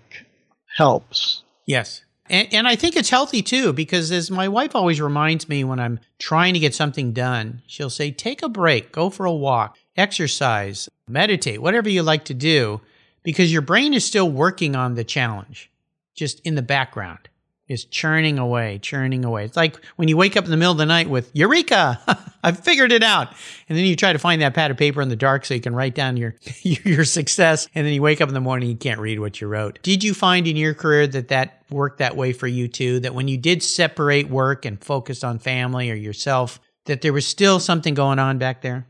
helps. 0.76 1.42
Yes. 1.66 2.04
And, 2.30 2.48
and 2.52 2.68
I 2.68 2.76
think 2.76 2.96
it's 2.96 3.10
healthy 3.10 3.42
too, 3.42 3.72
because 3.72 4.12
as 4.12 4.30
my 4.30 4.48
wife 4.48 4.76
always 4.76 5.00
reminds 5.00 5.48
me 5.48 5.64
when 5.64 5.80
I'm 5.80 5.98
trying 6.18 6.54
to 6.54 6.60
get 6.60 6.74
something 6.74 7.12
done, 7.12 7.62
she'll 7.66 7.90
say, 7.90 8.10
take 8.10 8.42
a 8.42 8.48
break, 8.48 8.92
go 8.92 9.10
for 9.10 9.26
a 9.26 9.32
walk, 9.32 9.76
exercise, 9.96 10.88
meditate, 11.08 11.60
whatever 11.60 11.88
you 11.88 12.02
like 12.02 12.24
to 12.26 12.34
do, 12.34 12.80
because 13.22 13.52
your 13.52 13.62
brain 13.62 13.92
is 13.92 14.04
still 14.04 14.30
working 14.30 14.76
on 14.76 14.94
the 14.94 15.04
challenge, 15.04 15.70
just 16.14 16.40
in 16.40 16.54
the 16.54 16.62
background. 16.62 17.28
Is 17.68 17.84
churning 17.84 18.38
away, 18.38 18.78
churning 18.78 19.26
away. 19.26 19.44
It's 19.44 19.56
like 19.56 19.76
when 19.96 20.08
you 20.08 20.16
wake 20.16 20.38
up 20.38 20.44
in 20.44 20.50
the 20.50 20.56
middle 20.56 20.72
of 20.72 20.78
the 20.78 20.86
night 20.86 21.10
with 21.10 21.30
Eureka! 21.34 22.00
I 22.42 22.52
figured 22.52 22.92
it 22.92 23.02
out. 23.02 23.28
And 23.68 23.76
then 23.76 23.84
you 23.84 23.94
try 23.94 24.12
to 24.12 24.18
find 24.18 24.40
that 24.40 24.54
pad 24.54 24.70
of 24.70 24.78
paper 24.78 25.02
in 25.02 25.10
the 25.10 25.16
dark 25.16 25.44
so 25.44 25.52
you 25.52 25.60
can 25.60 25.74
write 25.74 25.94
down 25.94 26.16
your 26.16 26.34
your 26.62 27.04
success. 27.04 27.68
And 27.74 27.86
then 27.86 27.92
you 27.92 28.00
wake 28.00 28.22
up 28.22 28.28
in 28.28 28.34
the 28.34 28.40
morning, 28.40 28.70
you 28.70 28.76
can't 28.76 29.00
read 29.00 29.20
what 29.20 29.40
you 29.40 29.48
wrote. 29.48 29.80
Did 29.82 30.02
you 30.02 30.14
find 30.14 30.46
in 30.46 30.56
your 30.56 30.72
career 30.72 31.06
that 31.08 31.28
that 31.28 31.62
worked 31.68 31.98
that 31.98 32.16
way 32.16 32.32
for 32.32 32.46
you 32.46 32.68
too? 32.68 33.00
That 33.00 33.14
when 33.14 33.28
you 33.28 33.36
did 33.36 33.62
separate 33.62 34.30
work 34.30 34.64
and 34.64 34.82
focus 34.82 35.22
on 35.22 35.38
family 35.38 35.90
or 35.90 35.94
yourself, 35.94 36.60
that 36.86 37.02
there 37.02 37.12
was 37.12 37.26
still 37.26 37.60
something 37.60 37.92
going 37.92 38.18
on 38.18 38.38
back 38.38 38.62
there? 38.62 38.86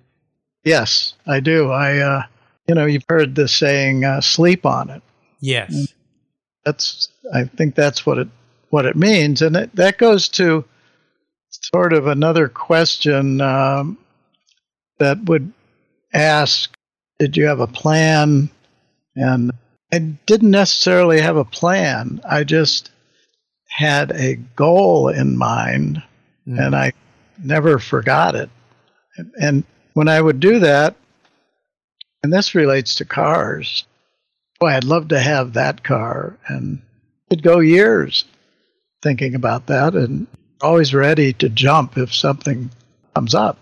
Yes, 0.62 1.14
I 1.26 1.40
do. 1.40 1.70
I, 1.72 1.98
uh, 1.98 2.22
you 2.68 2.74
know, 2.74 2.86
you've 2.86 3.04
heard 3.08 3.34
the 3.34 3.48
saying, 3.48 4.04
uh, 4.04 4.20
"sleep 4.20 4.64
on 4.64 4.90
it." 4.90 5.02
Yes. 5.40 5.92
That's, 6.64 7.08
I 7.32 7.44
think 7.44 7.74
that's 7.74 8.04
what 8.04 8.18
it 8.18 8.28
what 8.70 8.86
it 8.86 8.96
means, 8.96 9.42
and 9.42 9.56
it, 9.56 9.74
that 9.76 9.98
goes 9.98 10.28
to 10.30 10.64
sort 11.50 11.92
of 11.92 12.06
another 12.06 12.48
question 12.48 13.40
um, 13.40 13.98
that 14.98 15.24
would 15.24 15.52
ask, 16.12 16.76
"Did 17.18 17.36
you 17.36 17.46
have 17.46 17.60
a 17.60 17.66
plan?" 17.66 18.50
And 19.16 19.52
I 19.92 19.98
didn't 19.98 20.50
necessarily 20.50 21.20
have 21.20 21.36
a 21.36 21.44
plan. 21.44 22.20
I 22.28 22.44
just 22.44 22.90
had 23.68 24.12
a 24.12 24.36
goal 24.36 25.08
in 25.08 25.36
mind, 25.36 26.02
Mm. 26.46 26.66
and 26.66 26.74
I 26.76 26.92
never 27.42 27.78
forgot 27.78 28.34
it. 28.34 28.48
And 29.40 29.64
when 29.92 30.08
I 30.08 30.20
would 30.20 30.40
do 30.40 30.60
that, 30.60 30.96
and 32.22 32.32
this 32.32 32.54
relates 32.54 32.94
to 32.96 33.04
cars, 33.04 33.84
boy, 34.58 34.68
I'd 34.68 34.84
love 34.84 35.08
to 35.08 35.20
have 35.20 35.52
that 35.52 35.84
car. 35.84 36.38
And 36.48 36.80
it'd 37.30 37.44
go 37.44 37.60
years 37.60 38.24
thinking 39.02 39.34
about 39.34 39.66
that 39.66 39.94
and 39.94 40.26
always 40.60 40.94
ready 40.94 41.32
to 41.34 41.48
jump 41.48 41.96
if 41.96 42.14
something 42.14 42.70
comes 43.14 43.34
up. 43.34 43.58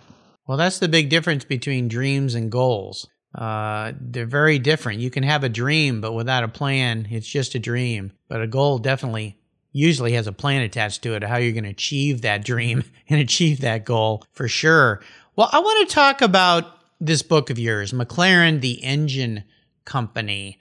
Well, 0.46 0.56
that's 0.56 0.78
the 0.78 0.88
big 0.88 1.08
difference 1.08 1.44
between 1.44 1.88
dreams 1.88 2.34
and 2.34 2.50
goals. 2.50 3.08
Uh, 3.34 3.92
they're 4.00 4.26
very 4.26 4.58
different. 4.58 5.00
You 5.00 5.10
can 5.10 5.24
have 5.24 5.44
a 5.44 5.48
dream, 5.48 6.00
but 6.00 6.12
without 6.12 6.44
a 6.44 6.48
plan, 6.48 7.06
it's 7.10 7.26
just 7.26 7.54
a 7.54 7.58
dream. 7.58 8.12
But 8.28 8.40
a 8.40 8.46
goal 8.46 8.78
definitely 8.78 9.38
usually 9.72 10.12
has 10.12 10.26
a 10.26 10.32
plan 10.32 10.62
attached 10.62 11.02
to 11.02 11.14
it 11.14 11.22
of 11.22 11.28
how 11.28 11.36
you're 11.36 11.52
going 11.52 11.64
to 11.64 11.70
achieve 11.70 12.22
that 12.22 12.44
dream 12.44 12.82
and 13.08 13.20
achieve 13.20 13.60
that 13.60 13.84
goal 13.84 14.24
for 14.32 14.48
sure. 14.48 15.02
Well, 15.34 15.50
I 15.52 15.58
want 15.60 15.86
to 15.86 15.94
talk 15.94 16.22
about 16.22 16.64
this 16.98 17.20
book 17.20 17.50
of 17.50 17.58
yours, 17.58 17.92
McLaren, 17.92 18.62
the 18.62 18.82
Engine 18.82 19.44
Company. 19.84 20.58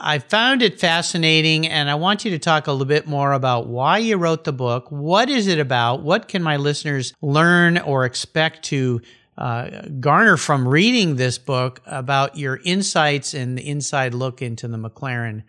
I 0.00 0.18
found 0.18 0.62
it 0.62 0.78
fascinating, 0.78 1.66
and 1.66 1.88
I 1.88 1.94
want 1.94 2.24
you 2.24 2.30
to 2.32 2.38
talk 2.38 2.66
a 2.66 2.72
little 2.72 2.86
bit 2.86 3.06
more 3.06 3.32
about 3.32 3.66
why 3.66 3.98
you 3.98 4.16
wrote 4.16 4.44
the 4.44 4.52
book. 4.52 4.90
What 4.90 5.30
is 5.30 5.46
it 5.46 5.58
about? 5.58 6.02
What 6.02 6.28
can 6.28 6.42
my 6.42 6.56
listeners 6.56 7.14
learn 7.22 7.78
or 7.78 8.04
expect 8.04 8.64
to 8.64 9.00
uh, 9.38 9.82
garner 9.98 10.36
from 10.36 10.68
reading 10.68 11.16
this 11.16 11.38
book 11.38 11.80
about 11.86 12.36
your 12.36 12.60
insights 12.64 13.32
and 13.32 13.56
the 13.56 13.66
inside 13.66 14.12
look 14.12 14.42
into 14.42 14.68
the 14.68 14.76
McLaren 14.76 15.44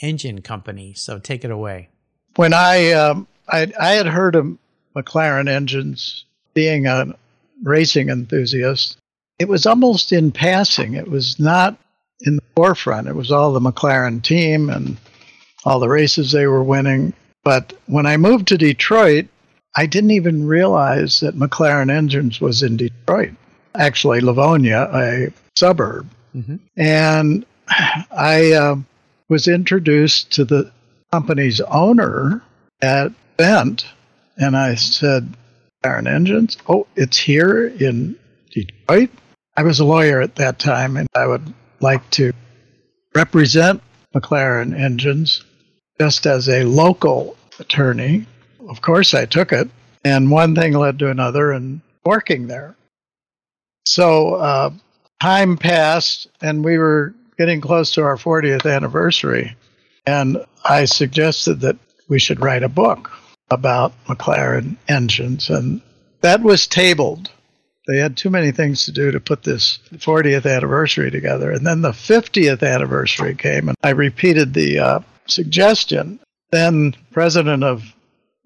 Engine 0.00 0.42
Company? 0.42 0.94
So 0.94 1.18
take 1.18 1.44
it 1.44 1.50
away. 1.50 1.88
When 2.36 2.54
I 2.54 2.92
um, 2.92 3.26
I, 3.48 3.72
I 3.80 3.90
had 3.90 4.06
heard 4.06 4.36
of 4.36 4.56
McLaren 4.94 5.48
engines 5.48 6.24
being 6.54 6.86
a 6.86 7.16
racing 7.62 8.10
enthusiast, 8.10 8.96
it 9.38 9.48
was 9.48 9.66
almost 9.66 10.12
in 10.12 10.30
passing. 10.30 10.94
It 10.94 11.08
was 11.08 11.40
not 11.40 11.76
in 12.24 12.36
the 12.36 12.42
forefront. 12.56 13.08
It 13.08 13.14
was 13.14 13.30
all 13.30 13.52
the 13.52 13.60
McLaren 13.60 14.22
team 14.22 14.70
and 14.70 14.96
all 15.64 15.80
the 15.80 15.88
races 15.88 16.32
they 16.32 16.46
were 16.46 16.62
winning. 16.62 17.12
But 17.44 17.72
when 17.86 18.06
I 18.06 18.16
moved 18.16 18.48
to 18.48 18.58
Detroit, 18.58 19.26
I 19.76 19.86
didn't 19.86 20.10
even 20.12 20.46
realize 20.46 21.20
that 21.20 21.38
McLaren 21.38 21.90
Engines 21.90 22.40
was 22.40 22.62
in 22.62 22.76
Detroit, 22.76 23.32
actually, 23.74 24.20
Livonia, 24.20 24.88
a 24.92 25.32
suburb. 25.56 26.08
Mm-hmm. 26.34 26.56
And 26.76 27.46
I 28.10 28.52
uh, 28.52 28.76
was 29.28 29.48
introduced 29.48 30.32
to 30.32 30.44
the 30.44 30.70
company's 31.10 31.60
owner 31.60 32.42
at 32.82 33.12
Bent, 33.36 33.86
and 34.36 34.56
I 34.56 34.74
said, 34.74 35.34
McLaren 35.82 36.06
Engines? 36.06 36.58
Oh, 36.68 36.86
it's 36.96 37.16
here 37.16 37.66
in 37.66 38.16
Detroit? 38.50 39.10
I 39.56 39.62
was 39.62 39.80
a 39.80 39.84
lawyer 39.84 40.20
at 40.20 40.36
that 40.36 40.58
time, 40.58 40.96
and 40.96 41.08
I 41.14 41.26
would 41.26 41.52
like 41.82 42.08
to 42.10 42.32
represent 43.14 43.82
McLaren 44.14 44.78
Engines 44.78 45.44
just 46.00 46.26
as 46.26 46.48
a 46.48 46.64
local 46.64 47.36
attorney. 47.58 48.26
Of 48.68 48.80
course, 48.80 49.14
I 49.14 49.26
took 49.26 49.52
it, 49.52 49.68
and 50.04 50.30
one 50.30 50.54
thing 50.54 50.72
led 50.72 50.98
to 51.00 51.10
another, 51.10 51.52
and 51.52 51.80
working 52.04 52.46
there. 52.46 52.76
So 53.86 54.34
uh, 54.34 54.70
time 55.20 55.56
passed, 55.56 56.28
and 56.40 56.64
we 56.64 56.78
were 56.78 57.14
getting 57.38 57.60
close 57.60 57.92
to 57.92 58.02
our 58.02 58.16
40th 58.16 58.72
anniversary, 58.72 59.56
and 60.06 60.44
I 60.64 60.84
suggested 60.84 61.60
that 61.60 61.76
we 62.08 62.18
should 62.18 62.40
write 62.40 62.62
a 62.62 62.68
book 62.68 63.10
about 63.50 63.92
McLaren 64.06 64.76
engines, 64.88 65.50
and 65.50 65.82
that 66.20 66.42
was 66.42 66.66
tabled 66.66 67.30
they 67.86 67.98
had 67.98 68.16
too 68.16 68.30
many 68.30 68.52
things 68.52 68.84
to 68.84 68.92
do 68.92 69.10
to 69.10 69.20
put 69.20 69.42
this 69.42 69.78
40th 69.94 70.46
anniversary 70.46 71.10
together. 71.10 71.50
And 71.50 71.66
then 71.66 71.82
the 71.82 71.90
50th 71.90 72.62
anniversary 72.62 73.34
came, 73.34 73.68
and 73.68 73.76
I 73.82 73.90
repeated 73.90 74.54
the 74.54 74.78
uh, 74.78 75.00
suggestion. 75.26 76.20
Then, 76.50 76.94
president 77.12 77.64
of 77.64 77.82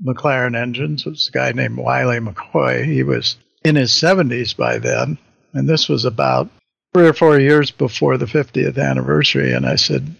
McLaren 0.05 0.57
Engines 0.57 1.05
was 1.05 1.28
a 1.28 1.33
guy 1.33 1.52
named 1.52 1.76
Wiley 1.76 2.19
McCoy. 2.19 2.85
He 2.85 3.02
was 3.02 3.37
in 3.64 3.76
his 3.76 3.90
70s 3.93 4.57
by 4.57 4.78
then, 4.78 5.19
and 5.52 5.69
this 5.69 5.88
was 5.88 6.05
about 6.05 6.49
three 6.95 7.07
or 7.07 7.12
four 7.12 7.38
years 7.38 7.71
before 7.71 8.16
the 8.16 8.26
50th 8.26 8.78
anniversary. 8.78 9.52
And 9.52 9.66
I 9.66 9.76
said, 9.76 10.14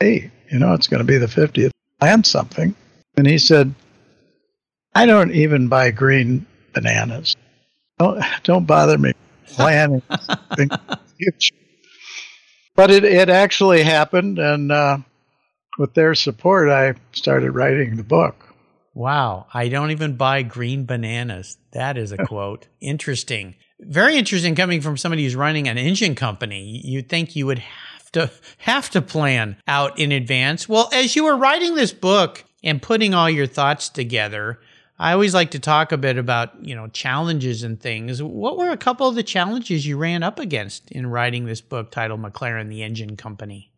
Hey, 0.00 0.30
you 0.50 0.58
know, 0.58 0.74
it's 0.74 0.88
going 0.88 0.98
to 0.98 1.04
be 1.04 1.18
the 1.18 1.26
50th. 1.26 1.70
Plan 2.00 2.24
something. 2.24 2.74
And 3.16 3.26
he 3.26 3.38
said, 3.38 3.74
I 4.94 5.06
don't 5.06 5.32
even 5.32 5.68
buy 5.68 5.90
green 5.90 6.46
bananas. 6.74 7.36
Don't 8.02 8.22
don't 8.42 8.66
bother 8.66 8.98
me 8.98 9.12
planning. 9.46 10.02
future. 11.16 11.54
but 12.74 12.90
it 12.90 13.04
it 13.04 13.28
actually 13.28 13.82
happened, 13.84 14.38
and 14.40 14.72
uh, 14.72 14.98
with 15.78 15.94
their 15.94 16.14
support, 16.16 16.68
I 16.68 16.94
started 17.12 17.52
writing 17.52 17.96
the 17.96 18.02
book. 18.02 18.54
Wow, 18.94 19.46
I 19.54 19.68
don't 19.68 19.92
even 19.92 20.16
buy 20.16 20.42
green 20.42 20.84
bananas. 20.84 21.58
That 21.72 21.96
is 21.96 22.10
a 22.12 22.16
quote. 22.26 22.66
interesting. 22.80 23.54
Very 23.80 24.16
interesting 24.16 24.54
coming 24.54 24.80
from 24.80 24.96
somebody 24.96 25.24
who's 25.24 25.34
running 25.36 25.66
an 25.68 25.78
engine 25.78 26.14
company. 26.14 26.80
You'd 26.84 27.08
think 27.08 27.34
you 27.36 27.46
would 27.46 27.58
have 27.60 28.12
to 28.12 28.30
have 28.58 28.90
to 28.90 29.02
plan 29.02 29.56
out 29.68 29.98
in 29.98 30.12
advance. 30.12 30.68
Well, 30.68 30.88
as 30.92 31.14
you 31.16 31.24
were 31.24 31.36
writing 31.36 31.74
this 31.74 31.92
book 31.92 32.44
and 32.62 32.82
putting 32.82 33.14
all 33.14 33.30
your 33.30 33.46
thoughts 33.46 33.88
together, 33.88 34.60
I 34.98 35.12
always 35.12 35.34
like 35.34 35.50
to 35.52 35.58
talk 35.58 35.90
a 35.90 35.96
bit 35.96 36.16
about, 36.16 36.64
you 36.64 36.74
know, 36.74 36.86
challenges 36.88 37.62
and 37.62 37.80
things. 37.80 38.22
What 38.22 38.56
were 38.56 38.70
a 38.70 38.76
couple 38.76 39.08
of 39.08 39.14
the 39.14 39.22
challenges 39.22 39.86
you 39.86 39.96
ran 39.96 40.22
up 40.22 40.38
against 40.38 40.90
in 40.92 41.06
writing 41.06 41.46
this 41.46 41.60
book 41.60 41.90
titled 41.90 42.22
McLaren 42.22 42.68
the 42.68 42.82
Engine 42.82 43.16
Company? 43.16 43.70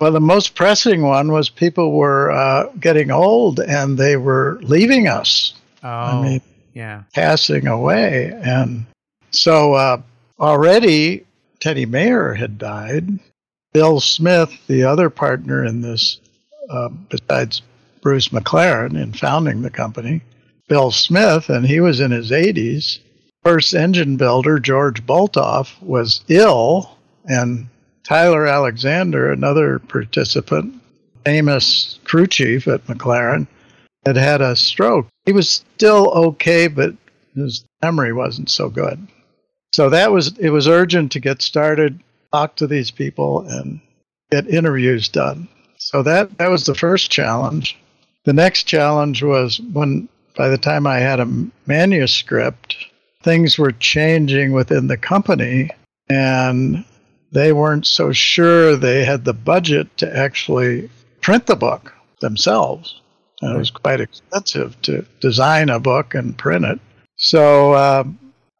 Well, 0.00 0.12
the 0.12 0.20
most 0.20 0.54
pressing 0.54 1.02
one 1.02 1.32
was 1.32 1.48
people 1.48 1.92
were 1.92 2.30
uh, 2.30 2.70
getting 2.80 3.10
old 3.10 3.60
and 3.60 3.98
they 3.98 4.16
were 4.16 4.58
leaving 4.62 5.08
us. 5.08 5.54
Oh, 5.82 5.88
I 5.88 6.22
mean, 6.22 6.40
yeah. 6.72 7.02
Passing 7.14 7.66
away. 7.66 8.32
And 8.42 8.86
so 9.30 9.74
uh, 9.74 10.02
already 10.38 11.26
Teddy 11.60 11.86
Mayer 11.86 12.34
had 12.34 12.58
died. 12.58 13.18
Bill 13.72 14.00
Smith, 14.00 14.52
the 14.66 14.84
other 14.84 15.10
partner 15.10 15.64
in 15.64 15.82
this, 15.82 16.20
uh, 16.70 16.88
besides 16.88 17.62
Bruce 18.00 18.28
McLaren 18.28 19.00
in 19.00 19.12
founding 19.12 19.62
the 19.62 19.70
company, 19.70 20.22
Bill 20.68 20.90
Smith, 20.90 21.48
and 21.48 21.66
he 21.66 21.80
was 21.80 22.00
in 22.00 22.10
his 22.10 22.30
80s. 22.30 22.98
First 23.42 23.74
engine 23.74 24.16
builder, 24.16 24.58
George 24.58 25.04
Bolthoff, 25.06 25.80
was 25.82 26.22
ill, 26.28 26.96
and 27.24 27.68
Tyler 28.04 28.46
Alexander, 28.46 29.32
another 29.32 29.78
participant, 29.78 30.80
famous 31.24 31.98
crew 32.04 32.26
chief 32.26 32.68
at 32.68 32.86
McLaren, 32.86 33.46
had 34.06 34.16
had 34.16 34.40
a 34.40 34.56
stroke. 34.56 35.06
He 35.26 35.32
was 35.32 35.50
still 35.50 36.08
okay, 36.08 36.68
but 36.68 36.94
his 37.34 37.64
memory 37.82 38.12
wasn't 38.12 38.50
so 38.50 38.68
good. 38.68 39.06
So 39.72 39.90
that 39.90 40.10
was 40.10 40.36
it 40.38 40.50
was 40.50 40.66
urgent 40.66 41.12
to 41.12 41.20
get 41.20 41.42
started, 41.42 42.00
talk 42.32 42.56
to 42.56 42.66
these 42.66 42.90
people, 42.90 43.46
and 43.46 43.80
get 44.30 44.48
interviews 44.48 45.08
done. 45.08 45.48
So 45.76 46.02
that 46.02 46.38
that 46.38 46.50
was 46.50 46.64
the 46.64 46.74
first 46.74 47.10
challenge. 47.10 47.76
The 48.24 48.32
next 48.32 48.64
challenge 48.64 49.22
was 49.22 49.60
when 49.60 50.08
by 50.38 50.48
the 50.48 50.56
time 50.56 50.86
I 50.86 51.00
had 51.00 51.18
a 51.18 51.46
manuscript, 51.66 52.76
things 53.22 53.58
were 53.58 53.72
changing 53.72 54.52
within 54.52 54.86
the 54.86 54.96
company, 54.96 55.70
and 56.08 56.84
they 57.32 57.52
weren't 57.52 57.86
so 57.86 58.12
sure 58.12 58.76
they 58.76 59.04
had 59.04 59.24
the 59.24 59.34
budget 59.34 59.94
to 59.98 60.16
actually 60.16 60.90
print 61.20 61.46
the 61.46 61.56
book 61.56 61.92
themselves. 62.20 63.00
And 63.42 63.54
it 63.54 63.58
was 63.58 63.72
quite 63.72 64.00
expensive 64.00 64.80
to 64.82 65.04
design 65.20 65.70
a 65.70 65.80
book 65.80 66.14
and 66.14 66.38
print 66.38 66.64
it. 66.64 66.78
So 67.16 67.72
uh, 67.72 68.04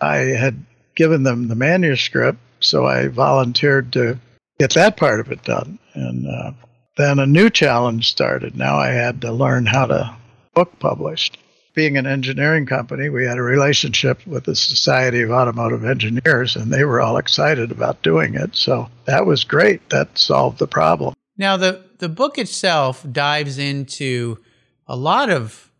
I 0.00 0.16
had 0.16 0.64
given 0.96 1.22
them 1.22 1.46
the 1.46 1.54
manuscript, 1.54 2.40
so 2.58 2.86
I 2.86 3.06
volunteered 3.06 3.92
to 3.92 4.18
get 4.58 4.74
that 4.74 4.96
part 4.96 5.20
of 5.20 5.30
it 5.30 5.44
done. 5.44 5.78
And 5.94 6.26
uh, 6.26 6.52
then 6.96 7.20
a 7.20 7.26
new 7.26 7.50
challenge 7.50 8.10
started. 8.10 8.56
Now 8.56 8.78
I 8.78 8.88
had 8.88 9.20
to 9.20 9.32
learn 9.32 9.66
how 9.66 9.86
to 9.86 10.16
book 10.54 10.76
published 10.80 11.38
being 11.78 11.96
an 11.96 12.08
engineering 12.08 12.66
company, 12.66 13.08
we 13.08 13.24
had 13.24 13.38
a 13.38 13.42
relationship 13.42 14.26
with 14.26 14.42
the 14.46 14.56
Society 14.56 15.22
of 15.22 15.30
Automotive 15.30 15.84
Engineers, 15.84 16.56
and 16.56 16.72
they 16.72 16.82
were 16.82 17.00
all 17.00 17.18
excited 17.18 17.70
about 17.70 18.02
doing 18.02 18.34
it. 18.34 18.56
So 18.56 18.90
that 19.04 19.26
was 19.26 19.44
great. 19.44 19.88
That 19.90 20.18
solved 20.18 20.58
the 20.58 20.66
problem. 20.66 21.14
Now, 21.36 21.56
the, 21.56 21.84
the 21.98 22.08
book 22.08 22.36
itself 22.36 23.06
dives 23.12 23.58
into 23.58 24.38
a 24.88 24.96
lot 24.96 25.30
of 25.30 25.70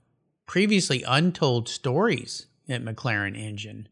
previously 0.47 1.03
untold 1.03 1.69
stories 1.69 2.47
at 2.69 2.85
McLaren 2.85 3.37
Engine. 3.37 3.89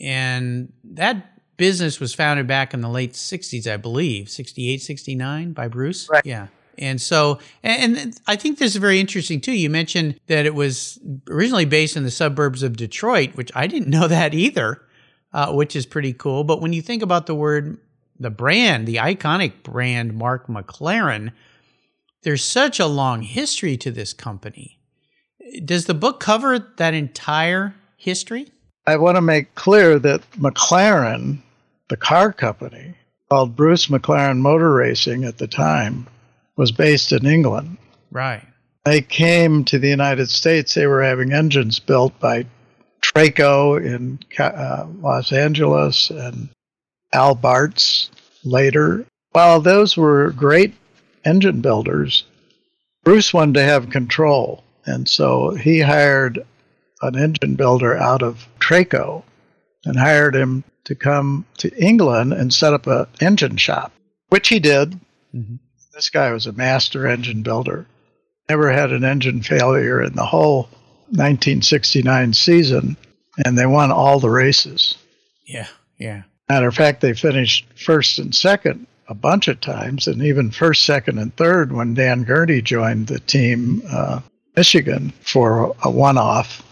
And 0.00 0.72
that 0.82 1.56
business 1.56 2.00
was 2.00 2.14
founded 2.14 2.48
back 2.48 2.74
in 2.74 2.80
the 2.80 2.88
late 2.88 3.12
60s, 3.12 3.72
I 3.72 3.76
believe, 3.76 4.28
68, 4.28 4.82
69 4.82 5.52
by 5.52 5.68
Bruce. 5.68 6.08
Right. 6.10 6.26
Yeah. 6.26 6.48
And 6.78 7.00
so, 7.00 7.38
and 7.62 8.18
I 8.26 8.36
think 8.36 8.58
this 8.58 8.72
is 8.74 8.80
very 8.80 9.00
interesting 9.00 9.40
too. 9.40 9.52
You 9.52 9.68
mentioned 9.70 10.18
that 10.28 10.46
it 10.46 10.54
was 10.54 10.98
originally 11.28 11.64
based 11.64 11.96
in 11.96 12.04
the 12.04 12.10
suburbs 12.10 12.62
of 12.62 12.76
Detroit, 12.76 13.30
which 13.34 13.50
I 13.54 13.66
didn't 13.66 13.88
know 13.96 14.08
that 14.08 14.34
either. 14.34 14.82
uh, 15.32 15.52
which 15.52 15.76
is 15.76 15.84
pretty 15.86 16.12
cool. 16.14 16.42
But 16.44 16.60
when 16.62 16.72
you 16.72 16.80
think 16.80 17.02
about 17.02 17.26
the 17.26 17.34
word, 17.34 17.76
the 18.18 18.30
brand, 18.30 18.86
the 18.88 18.96
iconic 18.96 19.62
brand 19.62 20.14
marque 20.14 20.46
McLaren, 20.46 21.32
there's 22.22 22.42
such 22.44 22.80
a 22.80 22.86
long 22.86 23.22
history 23.22 23.76
to 23.76 23.90
this 23.90 24.12
company. 24.14 24.78
Does 25.64 25.84
the 25.84 25.94
book 25.94 26.18
cover 26.20 26.58
that 26.76 26.94
entire 26.94 27.74
history? 27.96 28.48
I 28.86 28.96
want 28.96 29.16
to 29.16 29.20
make 29.20 29.54
clear 29.54 29.98
that 29.98 30.22
McLaren, 30.32 31.38
the 31.88 31.96
car 31.96 32.32
company, 32.32 32.94
called 33.28 33.54
Bruce 33.54 33.86
McLaren 33.88 34.38
Motor 34.38 34.72
Racing 34.72 35.24
at 35.24 35.36
the 35.38 35.46
time, 35.46 36.06
was 36.58 36.72
based 36.72 37.12
in 37.12 37.24
England. 37.24 37.78
Right. 38.10 38.42
They 38.84 39.00
came 39.00 39.64
to 39.66 39.78
the 39.78 39.88
United 39.88 40.28
States. 40.28 40.74
They 40.74 40.86
were 40.86 41.02
having 41.02 41.32
engines 41.32 41.78
built 41.78 42.18
by 42.20 42.46
Traco 43.00 43.82
in 43.82 44.18
uh, 44.38 44.86
Los 45.00 45.32
Angeles 45.32 46.10
and 46.10 46.50
Al 47.12 47.36
Bartz 47.36 48.10
later. 48.44 49.06
While 49.32 49.60
those 49.60 49.96
were 49.96 50.32
great 50.32 50.74
engine 51.24 51.60
builders, 51.60 52.24
Bruce 53.04 53.32
wanted 53.32 53.54
to 53.54 53.62
have 53.62 53.90
control. 53.90 54.64
And 54.84 55.08
so 55.08 55.54
he 55.54 55.80
hired 55.80 56.44
an 57.02 57.16
engine 57.16 57.54
builder 57.54 57.96
out 57.96 58.22
of 58.22 58.48
Traco 58.58 59.22
and 59.84 59.96
hired 59.96 60.34
him 60.34 60.64
to 60.84 60.94
come 60.94 61.46
to 61.58 61.72
England 61.76 62.32
and 62.32 62.52
set 62.52 62.72
up 62.72 62.86
an 62.86 63.06
engine 63.20 63.58
shop, 63.58 63.92
which 64.30 64.48
he 64.48 64.58
did. 64.58 64.98
Mm-hmm. 65.34 65.56
This 65.98 66.10
guy 66.10 66.30
was 66.30 66.46
a 66.46 66.52
master 66.52 67.08
engine 67.08 67.42
builder. 67.42 67.84
Never 68.48 68.70
had 68.70 68.92
an 68.92 69.02
engine 69.02 69.42
failure 69.42 70.00
in 70.00 70.12
the 70.12 70.24
whole 70.24 70.68
1969 71.08 72.34
season, 72.34 72.96
and 73.44 73.58
they 73.58 73.66
won 73.66 73.90
all 73.90 74.20
the 74.20 74.30
races. 74.30 74.96
Yeah, 75.44 75.66
yeah. 75.98 76.22
Matter 76.48 76.68
of 76.68 76.76
fact, 76.76 77.00
they 77.00 77.14
finished 77.14 77.66
first 77.74 78.20
and 78.20 78.32
second 78.32 78.86
a 79.08 79.14
bunch 79.14 79.48
of 79.48 79.60
times, 79.60 80.06
and 80.06 80.22
even 80.22 80.52
first, 80.52 80.84
second, 80.84 81.18
and 81.18 81.36
third 81.36 81.72
when 81.72 81.94
Dan 81.94 82.22
Gurney 82.22 82.62
joined 82.62 83.08
the 83.08 83.18
team, 83.18 83.82
uh, 83.90 84.20
Michigan, 84.56 85.12
for 85.22 85.74
a 85.82 85.90
one 85.90 86.16
off. 86.16 86.62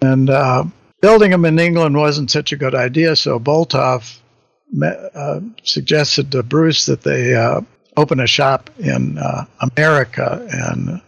And 0.00 0.30
uh, 0.30 0.64
building 1.02 1.30
them 1.30 1.44
in 1.44 1.58
England 1.58 1.94
wasn't 1.94 2.30
such 2.30 2.52
a 2.52 2.56
good 2.56 2.74
idea, 2.74 3.16
so 3.16 3.38
Bolthoff 3.38 4.18
uh, 4.82 5.40
suggested 5.62 6.32
to 6.32 6.42
Bruce 6.42 6.86
that 6.86 7.02
they 7.02 7.34
uh, 7.34 7.60
open 7.96 8.20
a 8.20 8.26
shop 8.26 8.70
in 8.78 9.18
uh, 9.18 9.44
America. 9.60 10.46
And 10.50 11.00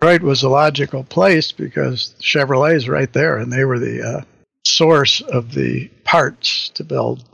Detroit 0.00 0.22
was 0.22 0.42
a 0.42 0.48
logical 0.48 1.04
place 1.04 1.52
because 1.52 2.14
Chevrolet 2.20 2.74
is 2.74 2.88
right 2.88 3.12
there, 3.12 3.38
and 3.38 3.52
they 3.52 3.64
were 3.64 3.78
the 3.78 4.02
uh, 4.02 4.24
source 4.64 5.20
of 5.20 5.54
the 5.54 5.88
parts 6.04 6.68
to 6.70 6.84
build 6.84 7.24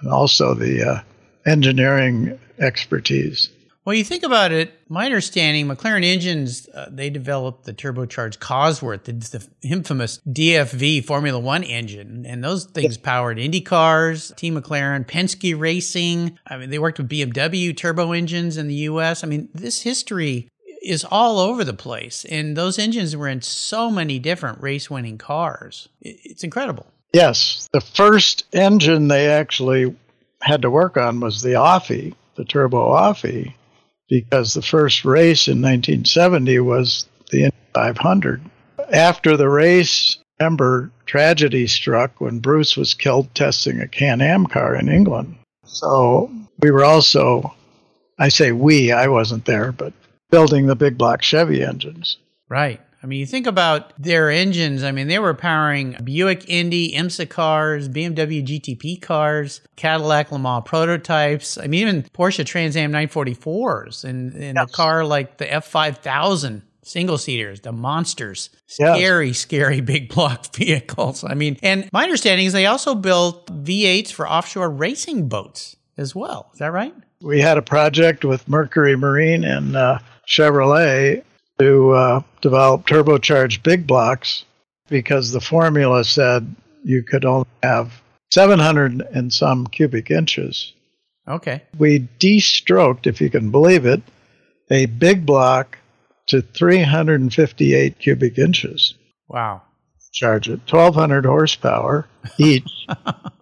and 0.00 0.10
also 0.10 0.54
the 0.54 1.04
engineering 1.46 2.38
expertise. 2.58 3.50
Well, 3.86 3.94
you 3.94 4.02
think 4.02 4.24
about 4.24 4.50
it, 4.50 4.72
my 4.88 5.06
understanding, 5.06 5.68
McLaren 5.68 6.04
engines, 6.04 6.68
uh, 6.74 6.88
they 6.90 7.08
developed 7.08 7.66
the 7.66 7.72
turbocharged 7.72 8.38
Cosworth, 8.38 9.04
the, 9.04 9.12
the, 9.12 9.46
infamous 9.62 10.18
DFV 10.28 11.04
Formula 11.04 11.38
One 11.38 11.62
engine. 11.62 12.26
And 12.26 12.42
those 12.42 12.64
things 12.64 12.98
powered 12.98 13.38
Indy 13.38 13.60
cars, 13.60 14.32
Team 14.36 14.60
McLaren, 14.60 15.06
Penske 15.06 15.56
Racing. 15.56 16.36
I 16.48 16.56
mean, 16.56 16.70
they 16.70 16.80
worked 16.80 16.98
with 16.98 17.08
BMW 17.08 17.76
turbo 17.76 18.10
engines 18.10 18.56
in 18.56 18.66
the 18.66 18.74
US. 18.74 19.22
I 19.22 19.28
mean, 19.28 19.50
this 19.54 19.82
history 19.82 20.48
is 20.82 21.06
all 21.08 21.38
over 21.38 21.62
the 21.62 21.72
place. 21.72 22.24
And 22.24 22.56
those 22.56 22.80
engines 22.80 23.14
were 23.14 23.28
in 23.28 23.40
so 23.40 23.88
many 23.88 24.18
different 24.18 24.60
race 24.60 24.90
winning 24.90 25.16
cars. 25.16 25.88
It's 26.00 26.42
incredible. 26.42 26.86
Yes. 27.12 27.68
The 27.72 27.80
first 27.80 28.46
engine 28.52 29.06
they 29.06 29.28
actually 29.28 29.94
had 30.42 30.62
to 30.62 30.70
work 30.70 30.96
on 30.96 31.20
was 31.20 31.42
the 31.42 31.50
Offie, 31.50 32.16
the 32.34 32.44
turbo 32.44 32.88
Offie, 32.88 33.54
because 34.08 34.54
the 34.54 34.62
first 34.62 35.04
race 35.04 35.48
in 35.48 35.62
1970 35.62 36.58
was 36.60 37.06
the 37.30 37.44
Indy 37.44 37.56
500. 37.74 38.42
After 38.92 39.36
the 39.36 39.48
race, 39.48 40.18
remember, 40.38 40.90
tragedy 41.06 41.66
struck 41.66 42.20
when 42.20 42.38
Bruce 42.38 42.76
was 42.76 42.94
killed 42.94 43.34
testing 43.34 43.80
a 43.80 43.88
Can 43.88 44.20
Am 44.20 44.46
car 44.46 44.74
in 44.76 44.88
England. 44.88 45.36
So 45.64 46.30
we 46.60 46.70
were 46.70 46.84
also, 46.84 47.54
I 48.18 48.28
say 48.28 48.52
we, 48.52 48.92
I 48.92 49.08
wasn't 49.08 49.44
there, 49.44 49.72
but 49.72 49.92
building 50.30 50.66
the 50.66 50.76
big 50.76 50.96
block 50.96 51.22
Chevy 51.22 51.62
engines. 51.62 52.18
Right. 52.48 52.80
I 53.02 53.06
mean, 53.06 53.20
you 53.20 53.26
think 53.26 53.46
about 53.46 53.92
their 53.98 54.30
engines. 54.30 54.82
I 54.82 54.90
mean, 54.90 55.08
they 55.08 55.18
were 55.18 55.34
powering 55.34 55.96
Buick 56.02 56.48
Indy, 56.48 56.92
IMSA 56.92 57.28
cars, 57.28 57.88
BMW 57.88 58.44
GTP 58.44 59.00
cars, 59.00 59.60
Cadillac 59.76 60.32
Le 60.32 60.38
Mans 60.38 60.64
prototypes. 60.64 61.58
I 61.58 61.66
mean, 61.66 61.86
even 61.86 62.02
Porsche 62.02 62.44
Trans 62.44 62.76
Am 62.76 62.92
944s 62.92 64.04
and, 64.04 64.32
and 64.32 64.56
yes. 64.56 64.68
a 64.68 64.72
car 64.72 65.04
like 65.04 65.38
the 65.38 65.44
F5000 65.44 66.62
single 66.82 67.18
seaters, 67.18 67.60
the 67.60 67.72
monsters, 67.72 68.50
scary, 68.66 69.28
yes. 69.28 69.38
scary 69.38 69.80
big 69.80 70.08
block 70.08 70.46
vehicles. 70.54 71.24
I 71.24 71.34
mean, 71.34 71.58
and 71.62 71.88
my 71.92 72.04
understanding 72.04 72.46
is 72.46 72.52
they 72.52 72.66
also 72.66 72.94
built 72.94 73.46
V8s 73.64 74.12
for 74.12 74.28
offshore 74.28 74.70
racing 74.70 75.28
boats 75.28 75.76
as 75.98 76.14
well. 76.14 76.50
Is 76.52 76.60
that 76.60 76.72
right? 76.72 76.94
We 77.20 77.40
had 77.40 77.58
a 77.58 77.62
project 77.62 78.24
with 78.24 78.48
Mercury 78.48 78.96
Marine 78.96 79.44
and 79.44 79.76
uh, 79.76 79.98
Chevrolet 80.28 81.22
to 81.58 81.92
uh, 81.92 82.22
develop 82.40 82.86
turbocharged 82.86 83.62
big 83.62 83.86
blocks 83.86 84.44
because 84.88 85.30
the 85.30 85.40
formula 85.40 86.04
said 86.04 86.54
you 86.84 87.02
could 87.02 87.24
only 87.24 87.48
have 87.62 88.00
700 88.30 89.02
and 89.12 89.32
some 89.32 89.66
cubic 89.66 90.10
inches. 90.10 90.72
Okay. 91.28 91.62
We 91.78 92.00
de-stroked, 92.18 93.06
if 93.06 93.20
you 93.20 93.30
can 93.30 93.50
believe 93.50 93.86
it, 93.86 94.02
a 94.70 94.86
big 94.86 95.26
block 95.26 95.78
to 96.28 96.42
358 96.42 97.98
cubic 97.98 98.38
inches. 98.38 98.94
Wow. 99.28 99.62
Charge 100.12 100.48
it 100.48 100.60
1200 100.70 101.26
horsepower 101.26 102.06
each. 102.38 102.86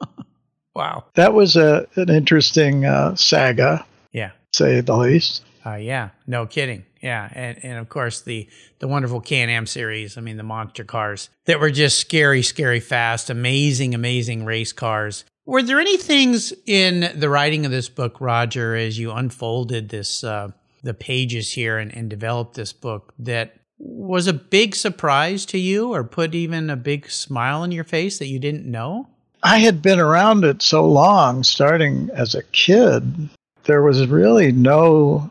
wow. 0.75 1.05
That 1.15 1.33
was 1.33 1.57
a 1.57 1.87
an 1.95 2.11
interesting 2.11 2.85
uh, 2.85 3.15
saga. 3.15 3.87
Yeah. 4.13 4.33
Say 4.53 4.81
the 4.81 4.97
least. 4.97 5.45
Uh, 5.65 5.77
yeah, 5.77 6.11
no 6.27 6.47
kidding. 6.47 6.85
Yeah, 7.05 7.29
and, 7.35 7.63
and 7.63 7.79
of 7.79 7.91
course 7.91 8.23
the 8.23 8.49
the 8.79 8.89
wonderful 8.89 9.21
Can 9.21 9.51
Am 9.51 9.67
series. 9.67 10.17
I 10.17 10.23
mean 10.23 10.39
the 10.39 10.43
monster 10.43 10.85
cars 10.85 11.29
that 11.45 11.61
were 11.61 11.71
just 11.71 11.99
scary, 11.99 12.41
scary 12.41 12.81
fast, 12.81 13.29
amazing, 13.29 13.95
amazing 13.95 14.47
race 14.47 14.73
cars. 14.73 15.27
Were 15.45 15.63
there 15.63 15.79
any 15.79 15.99
things 15.99 16.55
in 16.65 17.13
the 17.15 17.29
writing 17.29 17.67
of 17.67 17.71
this 17.71 17.91
book, 17.91 18.23
Roger, 18.23 18.75
as 18.75 18.99
you 18.99 19.13
unfolded 19.13 19.91
this 19.91 20.25
uh, 20.25 20.53
the 20.83 20.95
pages 20.95 21.53
here 21.53 21.77
and, 21.77 21.95
and 21.95 22.09
developed 22.09 22.55
this 22.55 22.73
book 22.73 23.13
that 23.19 23.55
was 23.77 24.27
a 24.27 24.33
big 24.33 24.75
surprise 24.75 25.45
to 25.47 25.59
you, 25.59 25.93
or 25.93 26.05
put 26.05 26.35
even 26.35 26.71
a 26.71 26.77
big 26.77 27.11
smile 27.11 27.61
on 27.61 27.71
your 27.71 27.85
face 27.85 28.19
that 28.19 28.29
you 28.29 28.39
didn't 28.39 28.65
know? 28.65 29.09
I 29.43 29.59
had 29.59 29.83
been 29.83 30.01
around 30.01 30.43
it 30.45 30.63
so 30.63 30.89
long, 30.89 31.45
starting 31.45 32.09
as 32.15 32.35
a 32.35 32.45
kid. 32.45 33.29
There 33.65 33.83
was 33.83 34.07
really 34.07 34.53
no 34.53 35.31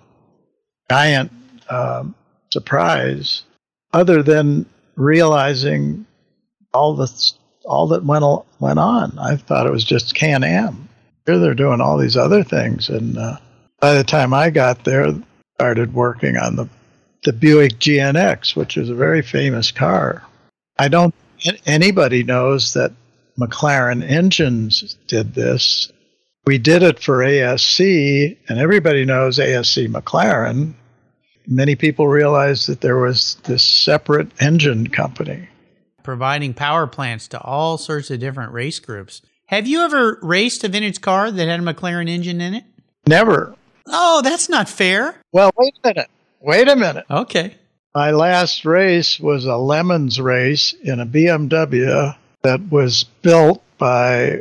giant 0.91 1.31
um, 1.73 2.15
surprise, 2.51 3.43
other 3.93 4.23
than 4.23 4.65
realizing 4.95 6.05
all 6.73 6.95
the 6.95 7.31
all 7.65 7.87
that 7.87 8.03
went 8.03 8.25
went 8.59 8.79
on. 8.79 9.17
I 9.19 9.35
thought 9.37 9.67
it 9.67 9.71
was 9.71 9.83
just 9.83 10.15
Can 10.15 10.43
Am. 10.43 10.89
Here 11.25 11.39
they're 11.39 11.53
doing 11.53 11.81
all 11.81 11.97
these 11.97 12.17
other 12.17 12.43
things, 12.43 12.89
and 12.89 13.17
uh, 13.17 13.37
by 13.79 13.93
the 13.93 14.03
time 14.03 14.33
I 14.33 14.49
got 14.49 14.83
there, 14.83 15.13
started 15.55 15.93
working 15.93 16.37
on 16.37 16.55
the 16.55 16.67
the 17.23 17.33
Buick 17.33 17.79
GNX, 17.79 18.55
which 18.55 18.75
is 18.75 18.89
a 18.89 18.95
very 18.95 19.21
famous 19.21 19.71
car. 19.71 20.23
I 20.77 20.87
don't 20.87 21.15
anybody 21.65 22.23
knows 22.23 22.73
that 22.73 22.91
McLaren 23.39 24.03
Engines 24.07 24.95
did 25.07 25.33
this 25.33 25.91
we 26.45 26.57
did 26.57 26.83
it 26.83 26.99
for 26.99 27.19
ASC, 27.19 28.37
and 28.49 28.59
everybody 28.59 29.05
knows 29.05 29.39
ASC 29.39 29.87
McLaren. 29.87 30.73
Many 31.47 31.75
people 31.75 32.07
realized 32.07 32.67
that 32.67 32.81
there 32.81 32.97
was 32.97 33.35
this 33.43 33.63
separate 33.63 34.29
engine 34.41 34.87
company. 34.87 35.49
Providing 36.03 36.53
power 36.53 36.87
plants 36.87 37.27
to 37.29 37.41
all 37.41 37.77
sorts 37.77 38.11
of 38.11 38.19
different 38.19 38.53
race 38.53 38.79
groups. 38.79 39.21
Have 39.47 39.67
you 39.67 39.81
ever 39.81 40.19
raced 40.21 40.63
a 40.63 40.67
vintage 40.69 41.01
car 41.01 41.31
that 41.31 41.47
had 41.47 41.59
a 41.59 41.63
McLaren 41.63 42.09
engine 42.09 42.41
in 42.41 42.55
it? 42.55 42.63
Never. 43.07 43.55
Oh, 43.87 44.21
that's 44.23 44.49
not 44.49 44.69
fair. 44.69 45.15
Well, 45.31 45.51
wait 45.57 45.73
a 45.83 45.87
minute. 45.87 46.09
Wait 46.39 46.67
a 46.69 46.75
minute. 46.75 47.05
Okay. 47.09 47.55
My 47.93 48.11
last 48.11 48.65
race 48.65 49.19
was 49.19 49.45
a 49.45 49.57
Lemons 49.57 50.19
race 50.19 50.73
in 50.73 50.99
a 50.99 51.05
BMW 51.05 52.15
that 52.41 52.71
was 52.71 53.03
built 53.21 53.61
by 53.77 54.39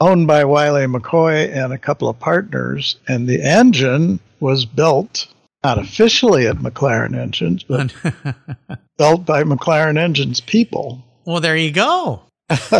owned 0.00 0.26
by 0.26 0.44
Wiley 0.44 0.86
McCoy 0.86 1.54
and 1.54 1.72
a 1.72 1.78
couple 1.78 2.08
of 2.08 2.18
partners, 2.18 2.96
and 3.08 3.26
the 3.26 3.42
engine 3.42 4.20
was 4.40 4.66
built 4.66 5.28
not 5.64 5.78
officially 5.78 6.46
at 6.46 6.56
McLaren 6.56 7.16
Engines, 7.16 7.62
but 7.64 7.92
built 8.98 9.24
by 9.24 9.42
McLaren 9.42 9.98
Engines 9.98 10.40
people. 10.40 11.02
Well, 11.24 11.40
there 11.40 11.56
you 11.56 11.72
go. 11.72 12.22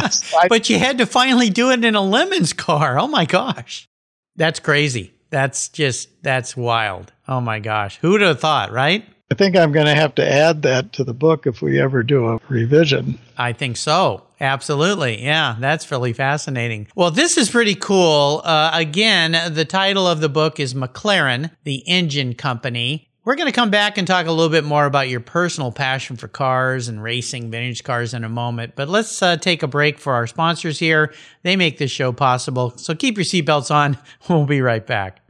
but 0.49 0.69
you 0.69 0.79
had 0.79 0.99
to 0.99 1.07
finally 1.07 1.49
do 1.49 1.71
it 1.71 1.85
in 1.85 1.95
a 1.95 2.03
Lemons 2.03 2.53
car. 2.53 2.99
Oh 2.99 3.09
my 3.09 3.25
gosh. 3.25 3.89
That's 4.37 4.61
crazy. 4.61 5.15
That's 5.31 5.69
just, 5.69 6.23
that's 6.23 6.57
wild. 6.57 7.13
Oh 7.27 7.41
my 7.41 7.59
gosh. 7.61 7.99
Who 7.99 8.11
would 8.11 8.21
have 8.21 8.41
thought, 8.41 8.71
right? 8.71 9.05
I 9.33 9.35
think 9.35 9.57
I'm 9.57 9.73
going 9.73 9.87
to 9.87 9.95
have 9.95 10.15
to 10.17 10.31
add 10.31 10.63
that 10.63 10.93
to 10.95 11.05
the 11.05 11.15
book 11.15 11.47
if 11.47 11.63
we 11.63 11.81
ever 11.81 12.03
do 12.03 12.29
a 12.29 12.41
revision. 12.49 13.19
I 13.39 13.55
think 13.55 13.79
so. 13.79 14.25
Absolutely. 14.45 15.23
Yeah, 15.25 15.57
that's 15.59 15.91
really 15.91 16.13
fascinating. 16.13 16.87
Well, 16.95 17.11
this 17.11 17.39
is 17.39 17.49
pretty 17.49 17.75
cool. 17.75 18.43
Uh, 18.45 18.71
again, 18.75 19.55
the 19.55 19.65
title 19.65 20.07
of 20.07 20.21
the 20.21 20.29
book 20.29 20.61
is 20.61 20.75
McLaren, 20.75 21.51
the 21.65 21.77
Engine 21.89 22.35
Company. 22.35 23.09
We're 23.25 23.37
going 23.37 23.47
to 23.47 23.53
come 23.53 23.71
back 23.71 23.97
and 23.97 24.07
talk 24.07 24.27
a 24.27 24.31
little 24.31 24.51
bit 24.51 24.65
more 24.65 24.85
about 24.85 25.09
your 25.09 25.21
personal 25.21 25.73
passion 25.73 26.17
for 26.17 26.29
cars 26.29 26.89
and 26.89 27.03
racing 27.03 27.51
vintage 27.51 27.85
cars 27.85 28.13
in 28.13 28.23
a 28.23 28.29
moment. 28.29 28.75
But 28.77 28.91
let's 28.91 29.23
uh, 29.23 29.39
take 29.39 29.63
a 29.63 29.67
break 29.67 29.99
for 29.99 30.13
our 30.13 30.27
sponsors 30.27 30.79
here. 30.79 31.15
They 31.43 31.57
make 31.57 31.79
this 31.79 31.91
show 31.91 32.13
possible. 32.13 32.77
So 32.77 32.95
keep 32.95 33.17
your 33.17 33.25
seatbelts 33.25 33.75
on. 33.75 33.97
We'll 34.29 34.45
be 34.45 34.61
right 34.61 34.87
back. 34.87 35.21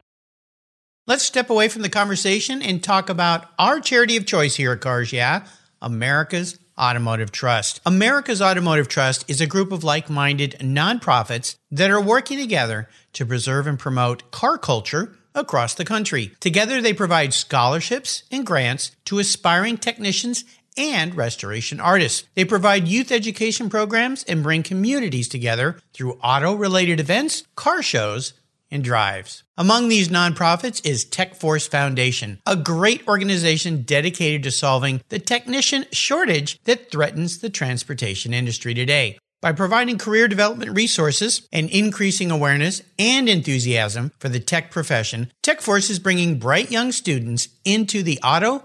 Let's 1.06 1.22
step 1.22 1.50
away 1.50 1.68
from 1.68 1.82
the 1.82 1.88
conversation 1.88 2.62
and 2.62 2.82
talk 2.82 3.08
about 3.08 3.46
our 3.60 3.78
charity 3.78 4.16
of 4.16 4.26
choice 4.26 4.56
here 4.56 4.72
at 4.72 4.80
Cars 4.80 5.12
Yeah, 5.12 5.46
America's 5.80 6.58
Automotive 6.78 7.30
Trust. 7.30 7.80
America's 7.86 8.42
Automotive 8.42 8.88
Trust 8.88 9.24
is 9.28 9.40
a 9.40 9.46
group 9.46 9.70
of 9.72 9.84
like 9.84 10.10
minded 10.10 10.56
nonprofits 10.60 11.56
that 11.70 11.90
are 11.90 12.00
working 12.00 12.38
together 12.38 12.88
to 13.12 13.26
preserve 13.26 13.66
and 13.66 13.78
promote 13.78 14.30
car 14.30 14.58
culture 14.58 15.16
across 15.34 15.74
the 15.74 15.84
country. 15.84 16.32
Together, 16.40 16.80
they 16.80 16.92
provide 16.92 17.34
scholarships 17.34 18.24
and 18.30 18.46
grants 18.46 18.92
to 19.04 19.18
aspiring 19.18 19.76
technicians 19.76 20.44
and 20.76 21.14
restoration 21.14 21.80
artists. 21.80 22.24
They 22.34 22.44
provide 22.44 22.88
youth 22.88 23.12
education 23.12 23.70
programs 23.70 24.24
and 24.24 24.42
bring 24.42 24.62
communities 24.62 25.28
together 25.28 25.78
through 25.92 26.18
auto 26.22 26.54
related 26.54 26.98
events, 26.98 27.44
car 27.54 27.82
shows, 27.82 28.34
and 28.74 28.84
drives. 28.84 29.44
Among 29.56 29.88
these 29.88 30.08
nonprofits 30.08 30.84
is 30.84 31.06
TechForce 31.06 31.68
Foundation, 31.68 32.40
a 32.44 32.56
great 32.56 33.06
organization 33.08 33.82
dedicated 33.82 34.42
to 34.42 34.50
solving 34.50 35.00
the 35.08 35.20
technician 35.20 35.86
shortage 35.92 36.60
that 36.64 36.90
threatens 36.90 37.38
the 37.38 37.48
transportation 37.48 38.34
industry 38.34 38.74
today. 38.74 39.16
By 39.40 39.52
providing 39.52 39.98
career 39.98 40.26
development 40.26 40.74
resources 40.74 41.46
and 41.52 41.70
increasing 41.70 42.30
awareness 42.30 42.82
and 42.98 43.28
enthusiasm 43.28 44.10
for 44.18 44.28
the 44.28 44.40
tech 44.40 44.70
profession, 44.70 45.30
TechForce 45.42 45.90
is 45.90 45.98
bringing 45.98 46.38
bright 46.38 46.70
young 46.70 46.90
students 46.92 47.48
into 47.64 48.02
the 48.02 48.18
auto, 48.24 48.64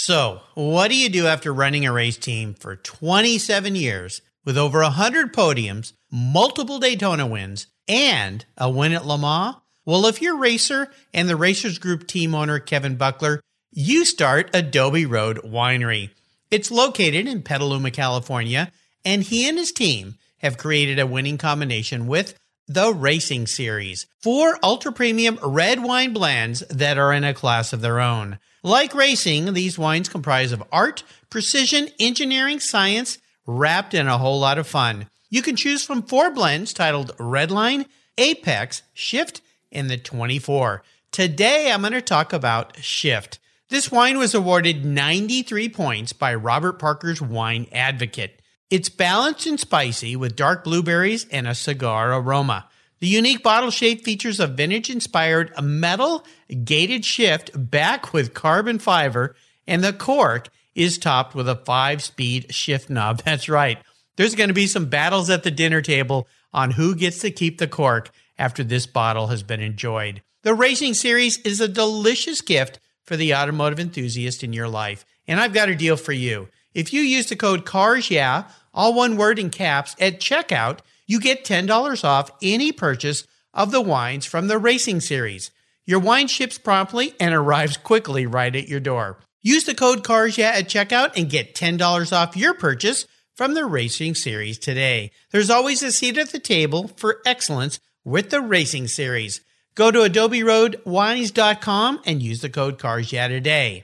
So, 0.00 0.42
what 0.54 0.92
do 0.92 0.96
you 0.96 1.08
do 1.08 1.26
after 1.26 1.52
running 1.52 1.84
a 1.84 1.92
race 1.92 2.16
team 2.16 2.54
for 2.54 2.76
27 2.76 3.74
years 3.74 4.22
with 4.44 4.56
over 4.56 4.80
100 4.80 5.34
podiums, 5.34 5.92
multiple 6.08 6.78
Daytona 6.78 7.26
wins, 7.26 7.66
and 7.88 8.46
a 8.56 8.70
win 8.70 8.92
at 8.92 9.04
Le 9.04 9.18
Mans? 9.18 9.56
Well, 9.84 10.06
if 10.06 10.22
you're 10.22 10.36
racer 10.36 10.92
and 11.12 11.28
the 11.28 11.34
Racers 11.34 11.80
Group 11.80 12.06
team 12.06 12.32
owner 12.32 12.60
Kevin 12.60 12.94
Buckler, 12.94 13.40
you 13.72 14.04
start 14.04 14.54
Adobe 14.54 15.04
Road 15.04 15.38
Winery. 15.38 16.10
It's 16.48 16.70
located 16.70 17.26
in 17.26 17.42
Petaluma, 17.42 17.90
California, 17.90 18.70
and 19.04 19.24
he 19.24 19.48
and 19.48 19.58
his 19.58 19.72
team 19.72 20.14
have 20.36 20.58
created 20.58 21.00
a 21.00 21.08
winning 21.08 21.38
combination 21.38 22.06
with 22.06 22.38
the 22.68 22.92
Racing 22.92 23.46
Series, 23.46 24.06
four 24.20 24.58
ultra 24.62 24.92
premium 24.92 25.38
red 25.42 25.82
wine 25.82 26.12
blends 26.12 26.60
that 26.68 26.98
are 26.98 27.14
in 27.14 27.24
a 27.24 27.32
class 27.32 27.72
of 27.72 27.80
their 27.80 27.98
own. 27.98 28.38
Like 28.62 28.94
racing, 28.94 29.54
these 29.54 29.78
wines 29.78 30.10
comprise 30.10 30.52
of 30.52 30.62
art, 30.70 31.02
precision, 31.30 31.88
engineering, 31.98 32.60
science, 32.60 33.18
wrapped 33.46 33.94
in 33.94 34.06
a 34.06 34.18
whole 34.18 34.38
lot 34.38 34.58
of 34.58 34.66
fun. 34.66 35.08
You 35.30 35.40
can 35.40 35.56
choose 35.56 35.82
from 35.82 36.02
four 36.02 36.30
blends 36.30 36.74
titled 36.74 37.16
Redline, 37.16 37.86
Apex, 38.18 38.82
Shift, 38.92 39.40
and 39.72 39.88
the 39.88 39.96
24. 39.96 40.82
Today, 41.10 41.72
I'm 41.72 41.80
going 41.80 41.92
to 41.94 42.02
talk 42.02 42.34
about 42.34 42.76
Shift. 42.82 43.38
This 43.70 43.90
wine 43.90 44.18
was 44.18 44.34
awarded 44.34 44.84
93 44.84 45.68
points 45.70 46.12
by 46.12 46.34
Robert 46.34 46.78
Parker's 46.78 47.22
Wine 47.22 47.66
Advocate. 47.72 48.37
It's 48.70 48.90
balanced 48.90 49.46
and 49.46 49.58
spicy 49.58 50.14
with 50.14 50.36
dark 50.36 50.62
blueberries 50.62 51.26
and 51.30 51.48
a 51.48 51.54
cigar 51.54 52.12
aroma. 52.12 52.68
The 53.00 53.06
unique 53.06 53.42
bottle 53.42 53.70
shape 53.70 54.04
features 54.04 54.40
a 54.40 54.46
vintage 54.46 54.90
inspired 54.90 55.52
metal 55.62 56.26
gated 56.64 57.04
shift 57.04 57.50
back 57.54 58.12
with 58.12 58.34
carbon 58.34 58.78
fiber, 58.78 59.36
and 59.66 59.82
the 59.82 59.94
cork 59.94 60.48
is 60.74 60.98
topped 60.98 61.34
with 61.34 61.48
a 61.48 61.56
five 61.56 62.02
speed 62.02 62.54
shift 62.54 62.90
knob. 62.90 63.22
That's 63.24 63.48
right. 63.48 63.78
There's 64.16 64.34
going 64.34 64.48
to 64.48 64.54
be 64.54 64.66
some 64.66 64.86
battles 64.86 65.30
at 65.30 65.44
the 65.44 65.50
dinner 65.50 65.80
table 65.80 66.28
on 66.52 66.72
who 66.72 66.94
gets 66.94 67.20
to 67.20 67.30
keep 67.30 67.56
the 67.56 67.68
cork 67.68 68.10
after 68.38 68.62
this 68.62 68.86
bottle 68.86 69.28
has 69.28 69.42
been 69.42 69.60
enjoyed. 69.60 70.22
The 70.42 70.54
Racing 70.54 70.94
Series 70.94 71.38
is 71.38 71.60
a 71.60 71.68
delicious 71.68 72.42
gift 72.42 72.80
for 73.04 73.16
the 73.16 73.34
automotive 73.34 73.80
enthusiast 73.80 74.44
in 74.44 74.52
your 74.52 74.68
life, 74.68 75.06
and 75.26 75.40
I've 75.40 75.54
got 75.54 75.70
a 75.70 75.74
deal 75.74 75.96
for 75.96 76.12
you. 76.12 76.48
If 76.78 76.92
you 76.92 77.00
use 77.00 77.26
the 77.26 77.34
code 77.34 77.66
CARS 77.66 78.08
yeah, 78.08 78.44
all 78.72 78.94
one 78.94 79.16
word 79.16 79.40
in 79.40 79.50
caps, 79.50 79.96
at 79.98 80.20
checkout, 80.20 80.78
you 81.08 81.18
get 81.18 81.44
$10 81.44 82.04
off 82.04 82.30
any 82.40 82.70
purchase 82.70 83.26
of 83.52 83.72
the 83.72 83.80
wines 83.80 84.24
from 84.24 84.46
the 84.46 84.58
Racing 84.58 85.00
Series. 85.00 85.50
Your 85.86 85.98
wine 85.98 86.28
ships 86.28 86.56
promptly 86.56 87.14
and 87.18 87.34
arrives 87.34 87.76
quickly 87.76 88.26
right 88.26 88.54
at 88.54 88.68
your 88.68 88.78
door. 88.78 89.18
Use 89.42 89.64
the 89.64 89.74
code 89.74 90.04
CARS 90.04 90.38
yeah 90.38 90.50
at 90.50 90.68
checkout 90.68 91.16
and 91.16 91.28
get 91.28 91.56
$10 91.56 92.12
off 92.12 92.36
your 92.36 92.54
purchase 92.54 93.08
from 93.34 93.54
the 93.54 93.66
Racing 93.66 94.14
Series 94.14 94.56
today. 94.56 95.10
There's 95.32 95.50
always 95.50 95.82
a 95.82 95.90
seat 95.90 96.16
at 96.16 96.30
the 96.30 96.38
table 96.38 96.92
for 96.96 97.20
excellence 97.26 97.80
with 98.04 98.30
the 98.30 98.40
Racing 98.40 98.86
Series. 98.86 99.40
Go 99.74 99.90
to 99.90 99.98
adoberoadwines.com 99.98 102.02
and 102.06 102.22
use 102.22 102.40
the 102.40 102.48
code 102.48 102.78
CARS 102.78 103.12
yeah 103.12 103.26
today. 103.26 103.82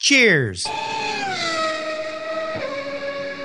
Cheers! 0.00 0.66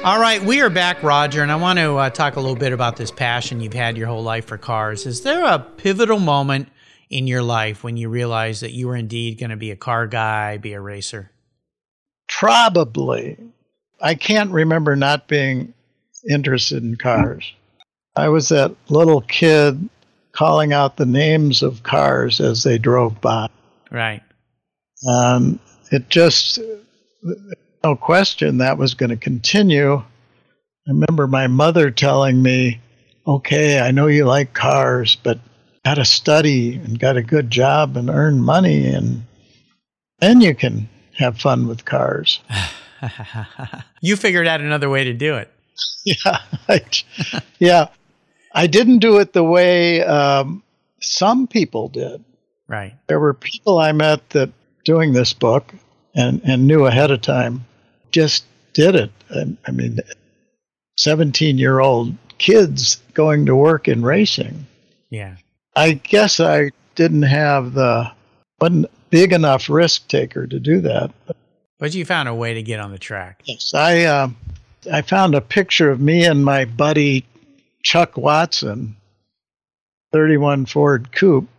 All 0.04 0.20
right, 0.20 0.44
we 0.44 0.60
are 0.60 0.70
back, 0.70 1.02
Roger, 1.02 1.44
and 1.44 1.50
I 1.50 1.56
want 1.56 1.80
to 1.80 1.96
uh, 1.96 2.10
talk 2.10 2.36
a 2.36 2.42
little 2.42 2.58
bit 2.58 2.74
about 2.74 2.98
this 2.98 3.10
passion 3.10 3.62
you've 3.62 3.72
had 3.72 3.96
your 3.96 4.08
whole 4.08 4.22
life 4.22 4.44
for 4.44 4.58
cars. 4.58 5.06
Is 5.06 5.22
there 5.22 5.46
a 5.46 5.60
pivotal 5.60 6.20
moment 6.20 6.68
in 7.10 7.26
your 7.26 7.42
life 7.42 7.86
when 7.86 7.96
you 7.96 8.10
realized 8.10 8.64
that 8.64 8.74
you 8.74 8.90
were 8.90 8.98
indeed 8.98 9.40
going 9.40 9.52
to 9.52 9.56
be 9.56 9.72
a 9.72 9.78
car 9.78 10.06
guy, 10.06 10.58
be 10.58 10.74
a 10.74 10.82
racer? 10.82 11.32
Probably. 12.28 13.38
I 14.02 14.16
can't 14.16 14.52
remember 14.52 14.98
not 14.98 15.30
being 15.30 15.74
interested 16.30 16.84
in 16.84 16.98
cars. 16.98 17.54
I 18.14 18.28
was 18.28 18.50
that 18.50 18.76
little 18.90 19.22
kid 19.22 19.88
calling 20.34 20.74
out 20.74 20.98
the 20.98 21.06
names 21.06 21.64
of 21.64 21.84
cars 21.84 22.42
as 22.42 22.64
they 22.64 22.78
drove 22.78 23.22
by. 23.22 23.48
Right. 23.90 24.22
Um, 25.08 25.62
it 25.94 26.10
just 26.10 26.60
no 27.84 27.96
question 27.96 28.58
that 28.58 28.78
was 28.78 28.94
going 28.94 29.10
to 29.10 29.18
continue. 29.18 29.96
I 29.96 30.04
remember 30.88 31.28
my 31.28 31.48
mother 31.48 31.92
telling 31.92 32.42
me, 32.42 32.80
okay, 33.28 33.80
I 33.80 33.92
know 33.92 34.08
you 34.08 34.26
like 34.26 34.54
cars, 34.54 35.16
but 35.16 35.40
got 35.86 35.96
to 35.96 36.06
study 36.06 36.76
and 36.76 37.00
got 37.00 37.18
a 37.18 37.24
good 37.24 37.52
job 37.52 37.98
and 37.98 38.10
earn 38.10 38.42
money, 38.42 38.88
and 38.88 39.24
then 40.20 40.42
you 40.42 40.56
can 40.56 40.90
have 41.18 41.40
fun 41.40 41.68
with 41.68 41.86
cars. 41.86 42.40
you 44.02 44.16
figured 44.16 44.48
out 44.48 44.62
another 44.62 44.90
way 44.90 45.04
to 45.04 45.14
do 45.14 45.36
it. 45.36 45.52
Yeah. 46.06 46.38
I, 46.70 46.82
yeah. 47.60 47.88
I 48.54 48.68
didn't 48.68 49.00
do 49.00 49.18
it 49.18 49.34
the 49.34 49.44
way 49.44 50.04
um, 50.04 50.64
some 51.02 51.48
people 51.48 51.90
did. 51.90 52.24
Right. 52.68 52.94
There 53.08 53.20
were 53.20 53.34
people 53.34 53.80
I 53.80 53.92
met 53.92 54.30
that 54.32 54.52
doing 54.86 55.14
this 55.14 55.34
book 55.34 55.74
and, 56.16 56.42
and 56.44 56.68
knew 56.68 56.86
ahead 56.86 57.12
of 57.12 57.22
time 57.22 57.66
just 58.14 58.46
did 58.72 58.96
it. 58.96 59.12
I, 59.68 59.72
mean, 59.72 60.00
17 60.98 61.58
year 61.58 61.80
old 61.80 62.16
kids 62.38 63.02
going 63.14 63.46
to 63.48 63.56
work 63.56 63.90
in 63.90 64.04
racing. 64.04 64.66
Yeah. 65.10 65.36
I 65.76 65.94
guess 65.94 66.40
I 66.40 66.70
didn't 66.96 67.24
have 67.24 67.74
the, 67.74 68.12
wasn't 68.62 68.90
big 69.10 69.34
enough 69.34 69.70
risk 69.70 70.08
taker 70.08 70.48
to 70.48 70.60
do 70.60 70.80
that. 70.82 71.12
But, 71.28 71.36
but 71.80 71.94
you 71.94 72.06
found 72.06 72.30
a 72.30 72.36
way 72.36 72.54
to 72.54 72.64
get 72.64 72.80
on 72.80 72.92
the 72.92 73.00
track. 73.00 73.42
Yes. 73.44 73.74
I, 73.74 74.04
uh, 74.04 74.30
I 74.92 75.02
found 75.02 75.36
a 75.36 75.42
picture 75.42 75.92
of 75.92 76.00
me 76.00 76.26
and 76.26 76.46
my 76.46 76.66
buddy 76.66 77.26
Chuck 77.82 78.16
Watson 78.16 78.96
31 80.12 80.68
Ford 80.68 81.12
Coupe. 81.12 81.50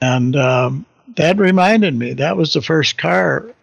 And 0.00 0.36
um, 0.36 0.86
that 1.16 1.38
reminded 1.38 1.94
me 1.94 2.14
that 2.14 2.36
was 2.36 2.52
the 2.52 2.62
first 2.62 2.98
car 2.98 3.54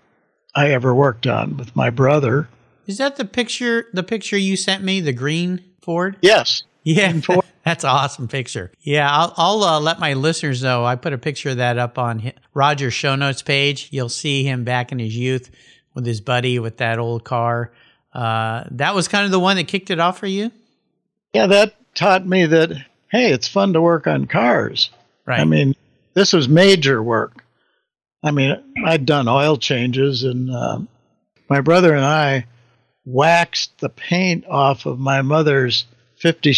I 0.56 0.72
ever 0.72 0.94
worked 0.94 1.28
on 1.28 1.58
with 1.58 1.76
my 1.76 1.90
brother. 1.90 2.50
Is 2.88 2.98
that 2.98 3.18
the 3.18 3.26
picture 3.26 3.88
the 3.94 4.04
picture 4.04 4.38
you 4.38 4.56
sent 4.56 4.84
me, 4.84 5.00
the 5.00 5.14
green 5.14 5.64
Ford? 5.82 6.18
Yes. 6.22 6.64
Yeah, 6.84 7.14
that's 7.66 7.84
an 7.84 7.90
awesome 7.90 8.28
picture. 8.28 8.72
Yeah, 8.82 9.10
I'll, 9.12 9.34
I'll 9.38 9.64
uh, 9.64 9.80
let 9.80 10.00
my 10.00 10.14
listeners 10.14 10.64
know. 10.64 10.86
I 10.86 10.96
put 10.96 11.14
a 11.14 11.18
picture 11.18 11.50
of 11.50 11.58
that 11.58 11.78
up 11.78 11.98
on 11.98 12.32
Roger's 12.54 12.94
show 12.94 13.16
notes 13.16 13.42
page. 13.42 13.90
You'll 13.92 14.10
see 14.10 14.44
him 14.44 14.64
back 14.64 14.92
in 14.92 15.00
his 15.00 15.16
youth 15.16 15.52
with 15.94 16.06
his 16.06 16.22
buddy 16.22 16.58
with 16.58 16.78
that 16.78 16.98
old 16.98 17.24
car. 17.24 17.72
Uh, 18.14 18.64
that 18.72 18.96
was 18.96 19.08
kind 19.08 19.26
of 19.26 19.32
the 19.32 19.40
one 19.40 19.58
that 19.58 19.68
kicked 19.68 19.92
it 19.92 20.00
off 20.00 20.18
for 20.18 20.28
you. 20.28 20.52
Yeah, 21.34 21.48
that 21.48 21.76
taught 21.94 22.26
me 22.26 22.46
that 22.48 22.72
hey, 23.10 23.32
it's 23.32 23.48
fun 23.48 23.74
to 23.74 23.82
work 23.82 24.08
on 24.08 24.26
cars. 24.26 24.90
Right. 25.26 25.40
I 25.40 25.46
mean, 25.46 25.76
this 26.14 26.34
was 26.34 26.48
major 26.50 27.04
work. 27.04 27.44
I 28.24 28.32
mean, 28.32 28.62
I'd 28.86 29.06
done 29.06 29.28
oil 29.28 29.58
changes, 29.58 30.24
and 30.24 30.52
uh, 30.52 30.80
my 31.50 31.62
brother 31.62 31.94
and 31.94 32.06
I 32.06 32.46
waxed 33.06 33.80
the 33.80 33.90
paint 33.90 34.46
off 34.48 34.86
of 34.86 35.00
my 35.00 35.22
mother's 35.22 35.86
50 36.18 36.52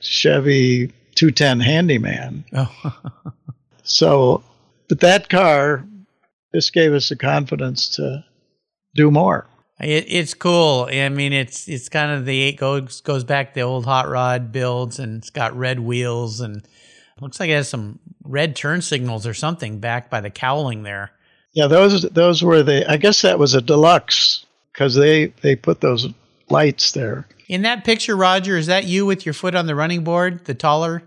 Chevy 0.00 0.92
210 1.16 1.60
Handyman. 1.60 2.44
Oh. 2.52 3.00
so, 3.82 4.44
but 4.88 5.00
that 5.00 5.28
car 5.28 5.84
just 6.54 6.72
gave 6.72 6.92
us 6.92 7.08
the 7.08 7.16
confidence 7.16 7.88
to 7.96 8.24
do 8.94 9.10
more. 9.10 9.46
It, 9.80 10.06
it's 10.08 10.34
cool. 10.34 10.88
I 10.90 11.08
mean, 11.08 11.32
it's 11.32 11.68
it's 11.68 11.88
kind 11.88 12.10
of 12.10 12.24
the 12.24 12.40
eight 12.40 12.56
goes 12.56 13.00
goes 13.00 13.22
back 13.22 13.54
the 13.54 13.60
old 13.60 13.84
hot 13.84 14.08
rod 14.08 14.50
builds, 14.50 14.98
and 14.98 15.18
it's 15.18 15.30
got 15.30 15.56
red 15.56 15.78
wheels, 15.80 16.40
and 16.40 16.66
looks 17.20 17.40
like 17.40 17.50
it 17.50 17.54
has 17.54 17.68
some 17.68 17.98
red 18.22 18.56
turn 18.56 18.82
signals 18.82 19.26
or 19.26 19.34
something 19.34 19.78
back 19.78 20.10
by 20.10 20.20
the 20.20 20.30
cowling 20.30 20.82
there. 20.82 21.10
Yeah, 21.52 21.66
those 21.66 22.02
those 22.02 22.42
were 22.42 22.62
the. 22.62 22.90
I 22.90 22.96
guess 22.96 23.22
that 23.22 23.38
was 23.38 23.54
a 23.54 23.60
deluxe 23.60 24.44
because 24.72 24.94
they 24.94 25.26
they 25.42 25.56
put 25.56 25.80
those 25.80 26.08
lights 26.50 26.92
there. 26.92 27.26
In 27.48 27.62
that 27.62 27.84
picture, 27.84 28.16
Roger, 28.16 28.56
is 28.56 28.66
that 28.66 28.84
you 28.84 29.06
with 29.06 29.24
your 29.24 29.32
foot 29.32 29.54
on 29.54 29.66
the 29.66 29.74
running 29.74 30.04
board, 30.04 30.44
the 30.44 30.54
taller 30.54 31.02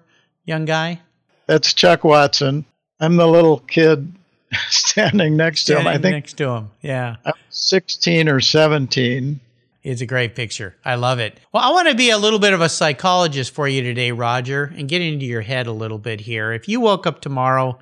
young 0.45 0.65
guy? 0.65 1.01
That's 1.45 1.73
Chuck 1.73 2.03
Watson. 2.03 2.65
I'm 2.99 3.17
the 3.17 3.27
little 3.27 3.59
kid 3.59 4.11
standing 4.69 5.37
next 5.37 5.61
standing 5.61 5.85
to 5.85 5.91
him. 5.91 5.95
I 5.95 6.01
think 6.01 6.15
next 6.15 6.33
to 6.33 6.49
him. 6.49 6.71
Yeah. 6.81 7.17
16 7.49 8.29
or 8.29 8.39
17. 8.39 9.39
It's 9.83 10.01
a 10.01 10.05
great 10.05 10.35
picture. 10.35 10.75
I 10.85 10.95
love 10.95 11.17
it. 11.19 11.39
Well, 11.51 11.63
I 11.63 11.71
want 11.71 11.89
to 11.89 11.95
be 11.95 12.11
a 12.11 12.17
little 12.17 12.37
bit 12.37 12.53
of 12.53 12.61
a 12.61 12.69
psychologist 12.69 13.53
for 13.53 13.67
you 13.67 13.81
today, 13.81 14.11
Roger, 14.11 14.71
and 14.75 14.87
get 14.87 15.01
into 15.01 15.25
your 15.25 15.41
head 15.41 15.65
a 15.65 15.71
little 15.71 15.97
bit 15.97 16.21
here. 16.21 16.53
If 16.53 16.67
you 16.67 16.79
woke 16.79 17.07
up 17.07 17.19
tomorrow 17.19 17.79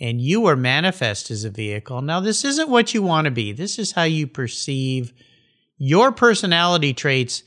and 0.00 0.22
you 0.22 0.40
were 0.40 0.56
manifest 0.56 1.30
as 1.30 1.44
a 1.44 1.50
vehicle, 1.50 2.00
now 2.00 2.20
this 2.20 2.44
isn't 2.46 2.70
what 2.70 2.94
you 2.94 3.02
want 3.02 3.26
to 3.26 3.30
be. 3.30 3.52
This 3.52 3.78
is 3.78 3.92
how 3.92 4.04
you 4.04 4.26
perceive 4.26 5.12
your 5.76 6.12
personality 6.12 6.94
traits 6.94 7.42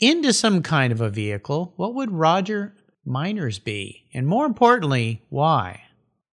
into 0.00 0.32
some 0.32 0.60
kind 0.62 0.92
of 0.92 1.00
a 1.00 1.10
vehicle. 1.10 1.72
What 1.76 1.94
would 1.94 2.10
Roger 2.10 2.74
Meiners 3.06 3.62
be? 3.62 4.06
And 4.12 4.26
more 4.26 4.44
importantly, 4.44 5.22
why? 5.28 5.82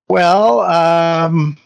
Well, 0.10 0.62
um, 0.62 1.58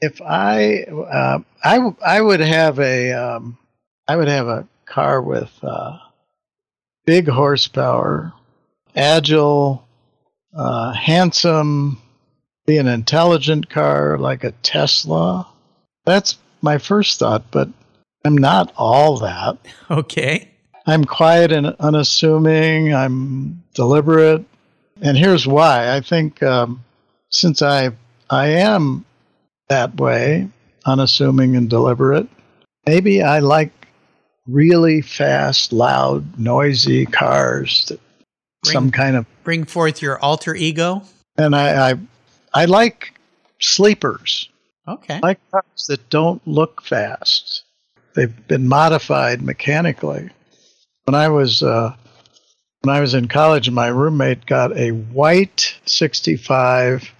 if 0.00 0.22
I, 0.22 0.84
uh, 0.84 1.40
I, 1.62 1.94
I 2.04 2.20
would 2.22 2.40
have 2.40 2.78
a, 2.78 3.12
um, 3.12 3.58
I 4.06 4.16
would 4.16 4.28
have 4.28 4.48
a 4.48 4.66
car 4.84 5.20
with 5.22 5.50
uh, 5.62 5.98
big 7.06 7.28
horsepower, 7.28 8.32
agile, 8.94 9.86
uh, 10.54 10.92
handsome, 10.92 12.00
be 12.66 12.78
an 12.78 12.86
intelligent 12.86 13.68
car 13.68 14.18
like 14.18 14.44
a 14.44 14.52
Tesla. 14.62 15.46
That's 16.04 16.36
my 16.62 16.78
first 16.78 17.18
thought, 17.18 17.50
but 17.50 17.68
I'm 18.24 18.36
not 18.36 18.72
all 18.76 19.18
that. 19.18 19.58
Okay. 19.90 20.50
I'm 20.86 21.04
quiet 21.04 21.50
and 21.50 21.68
unassuming. 21.80 22.92
I'm 22.92 23.62
deliberate. 23.74 24.44
And 25.00 25.16
here's 25.16 25.46
why. 25.46 25.94
I 25.94 26.00
think 26.00 26.42
um, 26.42 26.84
since 27.30 27.62
I 27.62 27.90
I 28.28 28.48
am 28.48 29.04
that 29.68 29.98
way, 29.98 30.48
unassuming 30.84 31.56
and 31.56 31.70
deliberate, 31.70 32.28
maybe 32.86 33.22
I 33.22 33.38
like 33.38 33.83
really 34.46 35.00
fast, 35.00 35.72
loud, 35.72 36.38
noisy 36.38 37.06
cars 37.06 37.86
that 37.88 38.00
Bring- 38.62 38.72
some 38.72 38.90
kind 38.90 39.16
of 39.16 39.26
Bring 39.44 39.64
forth 39.64 40.00
your 40.00 40.18
alter 40.20 40.54
ego. 40.54 41.02
and 41.36 41.54
I 41.54 41.90
I, 41.90 41.94
I 42.54 42.64
like 42.66 43.14
sleepers. 43.60 44.48
Okay. 44.88 45.14
I 45.14 45.18
like 45.20 45.40
cars 45.50 45.86
that 45.88 46.08
don't 46.10 46.46
look 46.46 46.82
fast. 46.82 47.64
They've 48.14 48.46
been 48.48 48.68
modified 48.68 49.42
mechanically. 49.42 50.30
When 51.04 51.14
I 51.14 51.28
was 51.28 51.62
uh, 51.62 51.94
when 52.82 52.94
I 52.94 53.00
was 53.00 53.14
in 53.14 53.28
college, 53.28 53.70
my 53.70 53.88
roommate 53.88 54.46
got 54.46 54.76
a 54.76 54.90
white 54.92 55.74
'65 55.86 57.10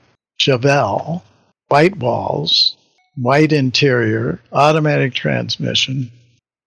Chevelle, 0.41 1.23
white 1.69 1.97
walls, 1.97 2.77
white 3.17 3.53
interior, 3.53 4.41
automatic 4.53 5.15
transmission, 5.15 6.11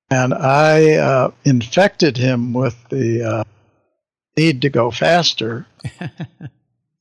and 0.10 0.34
I 0.34 0.93
uh, 0.93 1.32
infected 1.43 2.17
him 2.17 2.54
with 2.54 2.76
the 2.89 3.24
uh, 3.24 3.43
need 4.38 4.62
to 4.62 4.70
go 4.70 4.91
faster. 4.91 5.65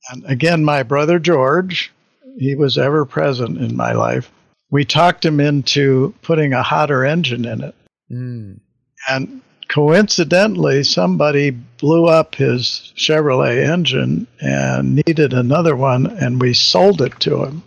and 0.09 0.25
again, 0.25 0.65
my 0.65 0.83
brother 0.83 1.19
George, 1.19 1.93
he 2.37 2.55
was 2.55 2.77
ever 2.77 3.05
present 3.05 3.57
in 3.57 3.75
my 3.75 3.93
life. 3.93 4.31
We 4.69 4.83
talked 4.83 5.23
him 5.23 5.39
into 5.39 6.13
putting 6.21 6.53
a 6.53 6.63
hotter 6.63 7.05
engine 7.05 7.45
in 7.45 7.63
it. 7.63 7.75
Mm. 8.11 8.59
And 9.07 9.41
coincidentally, 9.69 10.83
somebody 10.83 11.51
blew 11.51 12.05
up 12.05 12.35
his 12.35 12.91
Chevrolet 12.97 13.65
engine 13.65 14.27
and 14.41 14.95
needed 14.95 15.33
another 15.33 15.75
one, 15.75 16.07
and 16.07 16.41
we 16.41 16.53
sold 16.53 17.01
it 17.01 17.17
to 17.21 17.45
him. 17.45 17.63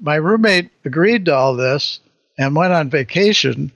My 0.00 0.16
roommate 0.16 0.70
agreed 0.84 1.26
to 1.26 1.34
all 1.34 1.54
this 1.54 2.00
and 2.36 2.56
went 2.56 2.72
on 2.72 2.90
vacation. 2.90 3.70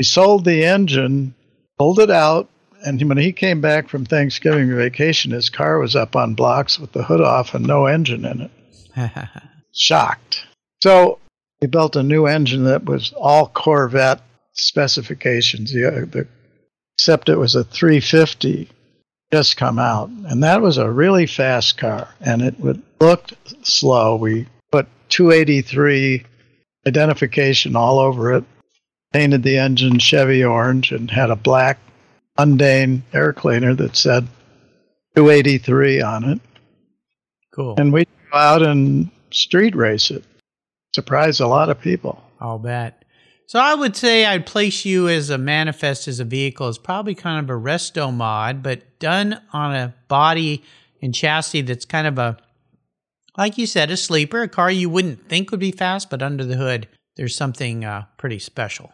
He 0.00 0.04
sold 0.04 0.46
the 0.46 0.64
engine, 0.64 1.34
pulled 1.78 1.98
it 1.98 2.10
out, 2.10 2.48
and 2.86 3.06
when 3.06 3.18
he 3.18 3.32
came 3.32 3.60
back 3.60 3.90
from 3.90 4.06
Thanksgiving 4.06 4.74
vacation, 4.74 5.32
his 5.32 5.50
car 5.50 5.78
was 5.78 5.94
up 5.94 6.16
on 6.16 6.32
blocks 6.32 6.80
with 6.80 6.92
the 6.92 7.02
hood 7.02 7.20
off 7.20 7.52
and 7.52 7.66
no 7.66 7.84
engine 7.84 8.24
in 8.24 8.48
it. 8.96 9.10
Shocked. 9.74 10.46
So 10.82 11.18
he 11.60 11.66
built 11.66 11.96
a 11.96 12.02
new 12.02 12.24
engine 12.24 12.64
that 12.64 12.86
was 12.86 13.12
all 13.12 13.48
Corvette 13.48 14.22
specifications. 14.54 15.70
The, 15.70 15.88
uh, 15.88 16.06
the, 16.06 16.26
except 16.96 17.28
it 17.28 17.36
was 17.36 17.54
a 17.54 17.64
350 17.64 18.70
just 19.30 19.58
come 19.58 19.78
out, 19.78 20.08
and 20.08 20.42
that 20.42 20.62
was 20.62 20.78
a 20.78 20.90
really 20.90 21.26
fast 21.26 21.76
car, 21.76 22.08
and 22.22 22.40
it 22.40 22.58
would, 22.58 22.80
looked 23.02 23.34
slow. 23.66 24.16
We 24.16 24.48
put 24.72 24.86
283 25.10 26.24
identification 26.86 27.76
all 27.76 27.98
over 27.98 28.32
it, 28.32 28.44
painted 29.12 29.42
the 29.42 29.58
engine 29.58 29.98
Chevy 29.98 30.44
orange, 30.44 30.92
and 30.92 31.10
had 31.10 31.30
a 31.30 31.36
black 31.36 31.78
mundane 32.38 33.02
air 33.12 33.32
cleaner 33.32 33.74
that 33.74 33.96
said 33.96 34.26
283 35.16 36.00
on 36.00 36.24
it. 36.24 36.40
Cool. 37.52 37.74
And 37.78 37.92
we 37.92 38.04
go 38.04 38.38
out 38.38 38.62
and 38.62 39.10
street 39.30 39.74
race 39.74 40.10
it. 40.10 40.24
Surprise 40.94 41.40
a 41.40 41.46
lot 41.46 41.68
of 41.68 41.80
people. 41.80 42.22
I'll 42.40 42.58
bet. 42.58 43.04
So 43.46 43.58
I 43.58 43.74
would 43.74 43.96
say 43.96 44.24
I'd 44.24 44.46
place 44.46 44.84
you 44.84 45.08
as 45.08 45.28
a 45.28 45.36
manifest 45.36 46.06
as 46.06 46.20
a 46.20 46.24
vehicle 46.24 46.68
as 46.68 46.78
probably 46.78 47.16
kind 47.16 47.42
of 47.42 47.50
a 47.50 47.60
resto 47.60 48.14
mod, 48.14 48.62
but 48.62 48.98
done 49.00 49.40
on 49.52 49.74
a 49.74 49.94
body 50.06 50.62
and 51.02 51.14
chassis 51.14 51.62
that's 51.62 51.84
kind 51.84 52.06
of 52.06 52.16
a, 52.16 52.36
like 53.36 53.58
you 53.58 53.66
said, 53.66 53.90
a 53.90 53.96
sleeper, 53.96 54.42
a 54.42 54.48
car 54.48 54.70
you 54.70 54.88
wouldn't 54.88 55.28
think 55.28 55.50
would 55.50 55.58
be 55.58 55.72
fast, 55.72 56.10
but 56.10 56.22
under 56.22 56.44
the 56.44 56.56
hood, 56.56 56.86
there's 57.16 57.34
something 57.34 57.84
uh, 57.84 58.04
pretty 58.16 58.38
special. 58.38 58.92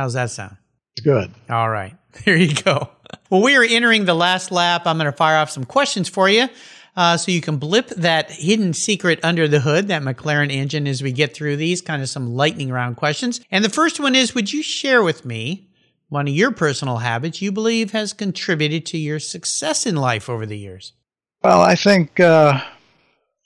How's 0.00 0.14
that 0.14 0.30
sound? 0.30 0.56
It's 0.96 1.04
good. 1.04 1.30
All 1.50 1.68
right. 1.68 1.94
There 2.24 2.36
you 2.36 2.54
go. 2.54 2.88
Well, 3.28 3.42
we 3.42 3.54
are 3.54 3.62
entering 3.62 4.06
the 4.06 4.14
last 4.14 4.50
lap. 4.50 4.82
I'm 4.86 4.96
going 4.96 5.04
to 5.04 5.12
fire 5.12 5.36
off 5.36 5.50
some 5.50 5.64
questions 5.64 6.08
for 6.08 6.28
you. 6.28 6.48
Uh, 6.96 7.18
so 7.18 7.30
you 7.30 7.42
can 7.42 7.58
blip 7.58 7.88
that 7.90 8.30
hidden 8.30 8.72
secret 8.72 9.20
under 9.22 9.46
the 9.46 9.60
hood, 9.60 9.88
that 9.88 10.02
McLaren 10.02 10.50
engine, 10.50 10.88
as 10.88 11.02
we 11.02 11.12
get 11.12 11.34
through 11.34 11.56
these 11.56 11.82
kind 11.82 12.02
of 12.02 12.08
some 12.08 12.34
lightning 12.34 12.70
round 12.70 12.96
questions. 12.96 13.42
And 13.50 13.62
the 13.62 13.68
first 13.68 14.00
one 14.00 14.16
is 14.16 14.34
Would 14.34 14.52
you 14.52 14.62
share 14.62 15.02
with 15.02 15.26
me 15.26 15.68
one 16.08 16.26
of 16.26 16.34
your 16.34 16.50
personal 16.50 16.96
habits 16.96 17.42
you 17.42 17.52
believe 17.52 17.92
has 17.92 18.14
contributed 18.14 18.86
to 18.86 18.98
your 18.98 19.20
success 19.20 19.86
in 19.86 19.96
life 19.96 20.30
over 20.30 20.46
the 20.46 20.58
years? 20.58 20.94
Well, 21.44 21.60
I 21.60 21.76
think 21.76 22.18
uh, 22.18 22.60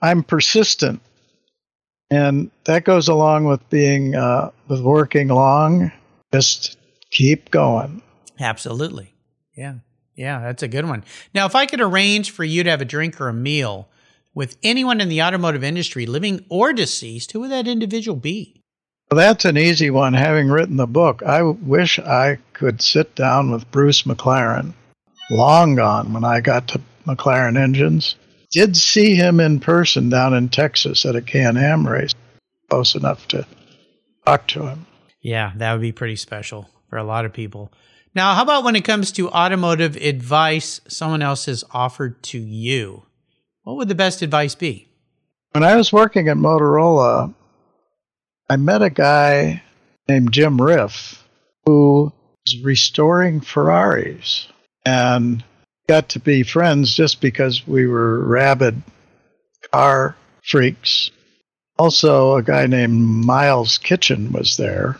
I'm 0.00 0.22
persistent, 0.22 1.02
and 2.10 2.50
that 2.64 2.84
goes 2.84 3.08
along 3.08 3.44
with 3.44 3.68
being 3.70 4.14
uh, 4.14 4.52
with 4.68 4.80
working 4.80 5.28
long. 5.28 5.90
Just 6.34 6.76
keep 7.10 7.50
going. 7.50 8.02
Absolutely. 8.40 9.14
Yeah. 9.54 9.74
Yeah, 10.16 10.40
that's 10.40 10.62
a 10.62 10.68
good 10.68 10.86
one. 10.86 11.04
Now, 11.34 11.46
if 11.46 11.54
I 11.54 11.66
could 11.66 11.80
arrange 11.80 12.30
for 12.30 12.44
you 12.44 12.62
to 12.64 12.70
have 12.70 12.80
a 12.80 12.84
drink 12.84 13.20
or 13.20 13.28
a 13.28 13.32
meal 13.32 13.88
with 14.34 14.56
anyone 14.62 15.00
in 15.00 15.08
the 15.08 15.22
automotive 15.22 15.64
industry, 15.64 16.06
living 16.06 16.44
or 16.48 16.72
deceased, 16.72 17.32
who 17.32 17.40
would 17.40 17.50
that 17.50 17.68
individual 17.68 18.16
be? 18.16 18.60
Well, 19.10 19.18
that's 19.18 19.44
an 19.44 19.58
easy 19.58 19.90
one. 19.90 20.14
Having 20.14 20.48
written 20.48 20.76
the 20.76 20.86
book, 20.86 21.22
I 21.22 21.42
wish 21.42 21.98
I 21.98 22.38
could 22.52 22.82
sit 22.82 23.14
down 23.14 23.50
with 23.50 23.70
Bruce 23.70 24.02
McLaren. 24.02 24.72
Long 25.30 25.76
gone 25.76 26.12
when 26.12 26.24
I 26.24 26.40
got 26.40 26.68
to 26.68 26.80
McLaren 27.06 27.56
Engines. 27.56 28.16
Did 28.50 28.76
see 28.76 29.14
him 29.14 29.40
in 29.40 29.60
person 29.60 30.08
down 30.10 30.34
in 30.34 30.48
Texas 30.48 31.04
at 31.06 31.16
a 31.16 31.22
Can-Am 31.22 31.86
race. 31.86 32.12
Close 32.70 32.94
enough 32.94 33.26
to 33.28 33.46
talk 34.24 34.46
to 34.48 34.66
him. 34.66 34.86
Yeah, 35.24 35.52
that 35.56 35.72
would 35.72 35.80
be 35.80 35.90
pretty 35.90 36.16
special 36.16 36.68
for 36.90 36.98
a 36.98 37.02
lot 37.02 37.24
of 37.24 37.32
people. 37.32 37.72
Now, 38.14 38.34
how 38.34 38.42
about 38.42 38.62
when 38.62 38.76
it 38.76 38.84
comes 38.84 39.10
to 39.12 39.30
automotive 39.30 39.96
advice 39.96 40.82
someone 40.87 41.22
else 41.22 41.46
has 41.46 41.64
offered 41.70 42.22
to 42.24 42.38
you? 42.38 43.06
What 43.62 43.76
would 43.76 43.88
the 43.88 43.94
best 43.94 44.20
advice 44.20 44.54
be? 44.54 44.87
When 45.52 45.64
I 45.64 45.76
was 45.76 45.94
working 45.94 46.28
at 46.28 46.37
Motorola, 46.37 47.34
I 48.50 48.56
met 48.56 48.82
a 48.82 48.90
guy 48.90 49.62
named 50.06 50.30
Jim 50.30 50.60
Riff 50.60 51.24
who 51.64 52.12
was 52.44 52.62
restoring 52.62 53.40
Ferraris 53.40 54.48
and 54.84 55.42
got 55.88 56.10
to 56.10 56.20
be 56.20 56.42
friends 56.42 56.94
just 56.94 57.22
because 57.22 57.66
we 57.66 57.87
were 57.87 58.22
rabid 58.26 58.82
car 59.72 60.16
freaks. 60.42 61.10
Also, 61.78 62.37
a 62.37 62.42
guy 62.42 62.66
named 62.66 63.00
Miles 63.00 63.78
Kitchen 63.78 64.30
was 64.30 64.58
there. 64.58 64.98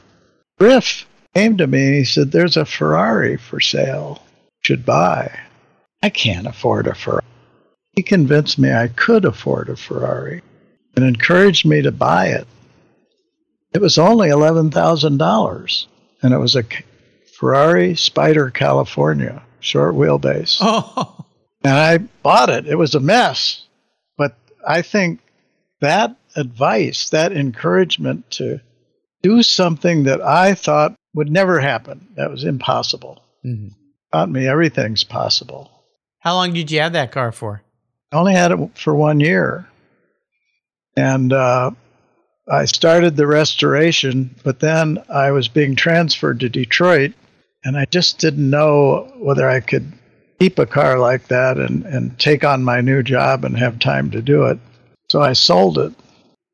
Riff 0.59 1.07
came 1.35 1.57
to 1.57 1.67
me 1.67 1.87
and 1.87 1.95
he 1.95 2.05
said, 2.05 2.31
There's 2.31 2.57
a 2.57 2.65
Ferrari 2.65 3.37
for 3.37 3.61
sale. 3.61 4.23
Should 4.61 4.87
buy. 4.87 5.39
I 6.03 6.11
can't 6.11 6.47
afford 6.47 6.87
a 6.87 6.95
Ferrari. 6.95 7.25
He 7.93 8.03
convinced 8.03 8.59
me 8.59 8.73
I 8.73 8.89
could 8.89 9.25
afford 9.25 9.69
a 9.69 9.77
Ferrari 9.77 10.43
and 10.97 11.05
encouraged 11.05 11.67
me 11.67 11.83
to 11.83 11.93
buy 11.93 12.29
it. 12.29 12.47
It 13.73 13.81
was 13.81 13.99
only 13.99 14.29
$11,000 14.29 15.87
and 16.23 16.35
it 16.35 16.39
was 16.39 16.57
a 16.57 16.65
Ferrari 17.39 17.95
Spider 17.97 18.51
California, 18.51 19.43
short 19.61 19.95
wheelbase. 19.95 20.59
Oh. 20.61 21.25
And 21.63 21.73
I 21.73 21.99
bought 21.99 22.51
it. 22.51 22.67
It 22.67 22.77
was 22.77 22.95
a 22.95 23.01
mess. 23.01 23.65
But 24.17 24.37
I 24.67 24.83
think 24.83 25.21
that 25.81 26.17
advice, 26.37 27.09
that 27.11 27.33
encouragement 27.33 28.31
to 28.33 28.61
do 29.25 29.43
something 29.43 30.05
that 30.05 30.21
I 30.21 30.53
thought 30.53 30.95
would 31.15 31.31
never 31.31 31.59
happen, 31.59 32.07
that 32.17 32.31
was 32.31 32.45
impossible, 32.45 33.23
mm-hmm. 33.45 33.69
taught 34.13 34.31
me 34.31 34.47
everything's 34.47 35.03
possible. 35.03 35.71
How 36.19 36.35
long 36.35 36.53
did 36.53 36.71
you 36.71 36.81
have 36.81 36.93
that 36.93 37.11
car 37.11 37.33
for? 37.33 37.63
I 38.13 38.17
only 38.17 38.35
had 38.35 38.53
it 38.53 38.79
for 38.79 38.95
one 38.95 39.21
year. 39.21 39.67
And 40.95 41.33
uh, 41.33 41.71
I 42.47 42.67
started 42.67 43.17
the 43.17 43.27
restoration, 43.27 44.37
but 44.45 44.61
then 44.61 45.03
I 45.09 45.31
was 45.31 45.49
being 45.49 45.75
transferred 45.75 46.41
to 46.41 46.51
Detroit, 46.51 47.15
and 47.65 47.79
I 47.79 47.87
just 47.87 48.19
didn't 48.19 48.51
know 48.51 49.11
whether 49.17 49.49
I 49.49 49.61
could 49.61 49.91
keep 50.39 50.59
a 50.59 50.67
car 50.67 50.99
like 50.99 51.29
that 51.29 51.57
and, 51.57 51.87
and 51.87 52.19
take 52.19 52.45
on 52.45 52.63
my 52.63 52.83
new 52.83 53.03
job 53.03 53.45
and 53.45 53.57
have 53.57 53.79
time 53.79 54.11
to 54.11 54.21
do 54.21 54.45
it. 54.45 54.59
So 55.09 55.23
I 55.23 55.33
sold 55.33 55.79
it 55.79 55.95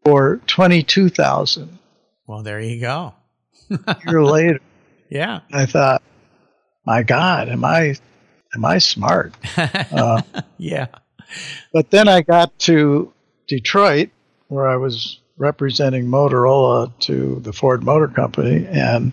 for 0.05 0.41
twenty 0.47 0.85
two 0.85 1.09
thousand. 1.09 1.80
Well, 2.31 2.45
there 2.45 2.61
you 2.61 2.81
go. 2.81 3.13
year 4.07 4.23
later, 4.23 4.61
yeah, 5.11 5.41
I 5.53 5.67
thought, 5.67 6.01
my 6.87 7.03
God, 7.03 7.49
am 7.49 7.65
I 7.65 7.97
am 8.55 8.65
I 8.65 8.79
smart? 8.79 9.35
Uh, 9.57 10.23
yeah. 10.57 10.87
But 11.73 11.91
then 11.91 12.07
I 12.07 12.23
got 12.23 12.57
to 12.61 13.13
Detroit, 13.49 14.11
where 14.47 14.69
I 14.69 14.77
was 14.77 15.19
representing 15.39 16.07
Motorola 16.07 16.97
to 17.01 17.41
the 17.41 17.53
Ford 17.53 17.83
Motor 17.83 18.07
Company, 18.07 18.65
and 18.65 19.13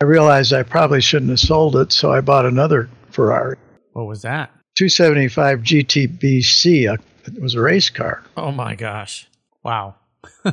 I 0.00 0.04
realized 0.04 0.54
I 0.54 0.62
probably 0.62 1.02
shouldn't 1.02 1.32
have 1.32 1.40
sold 1.40 1.76
it, 1.76 1.92
so 1.92 2.10
I 2.10 2.22
bought 2.22 2.46
another 2.46 2.88
Ferrari. 3.10 3.58
What 3.92 4.06
was 4.06 4.22
that? 4.22 4.50
275 4.78 5.60
GTBC. 5.60 6.98
It 7.26 7.42
was 7.42 7.54
a 7.54 7.60
race 7.60 7.90
car. 7.90 8.24
Oh 8.34 8.50
my 8.50 8.74
gosh. 8.74 9.28
Wow. 9.62 9.96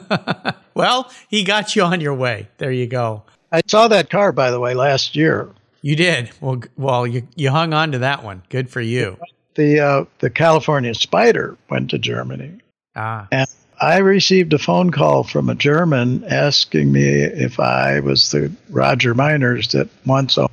well, 0.73 1.11
he 1.29 1.43
got 1.43 1.75
you 1.75 1.83
on 1.83 2.01
your 2.01 2.13
way. 2.13 2.47
There 2.57 2.71
you 2.71 2.87
go. 2.87 3.23
I 3.51 3.61
saw 3.67 3.87
that 3.87 4.09
car, 4.09 4.31
by 4.31 4.51
the 4.51 4.59
way, 4.59 4.73
last 4.73 5.15
year. 5.15 5.49
You 5.81 5.95
did. 5.95 6.31
Well, 6.39 6.61
well, 6.77 7.05
you 7.05 7.27
you 7.35 7.51
hung 7.51 7.73
on 7.73 7.91
to 7.91 7.99
that 7.99 8.23
one. 8.23 8.41
Good 8.49 8.69
for 8.69 8.81
you. 8.81 9.17
The 9.55 9.79
uh, 9.79 10.05
the 10.19 10.29
California 10.29 10.95
Spider 10.95 11.57
went 11.69 11.91
to 11.91 11.97
Germany. 11.97 12.59
Ah. 12.95 13.27
And 13.31 13.47
I 13.81 13.97
received 13.97 14.53
a 14.53 14.59
phone 14.59 14.91
call 14.91 15.23
from 15.23 15.49
a 15.49 15.55
German 15.55 16.23
asking 16.23 16.91
me 16.91 17.05
if 17.05 17.59
I 17.59 17.99
was 17.99 18.31
the 18.31 18.51
Roger 18.69 19.13
Meiners 19.13 19.71
that 19.71 19.89
once 20.05 20.37
owned 20.37 20.49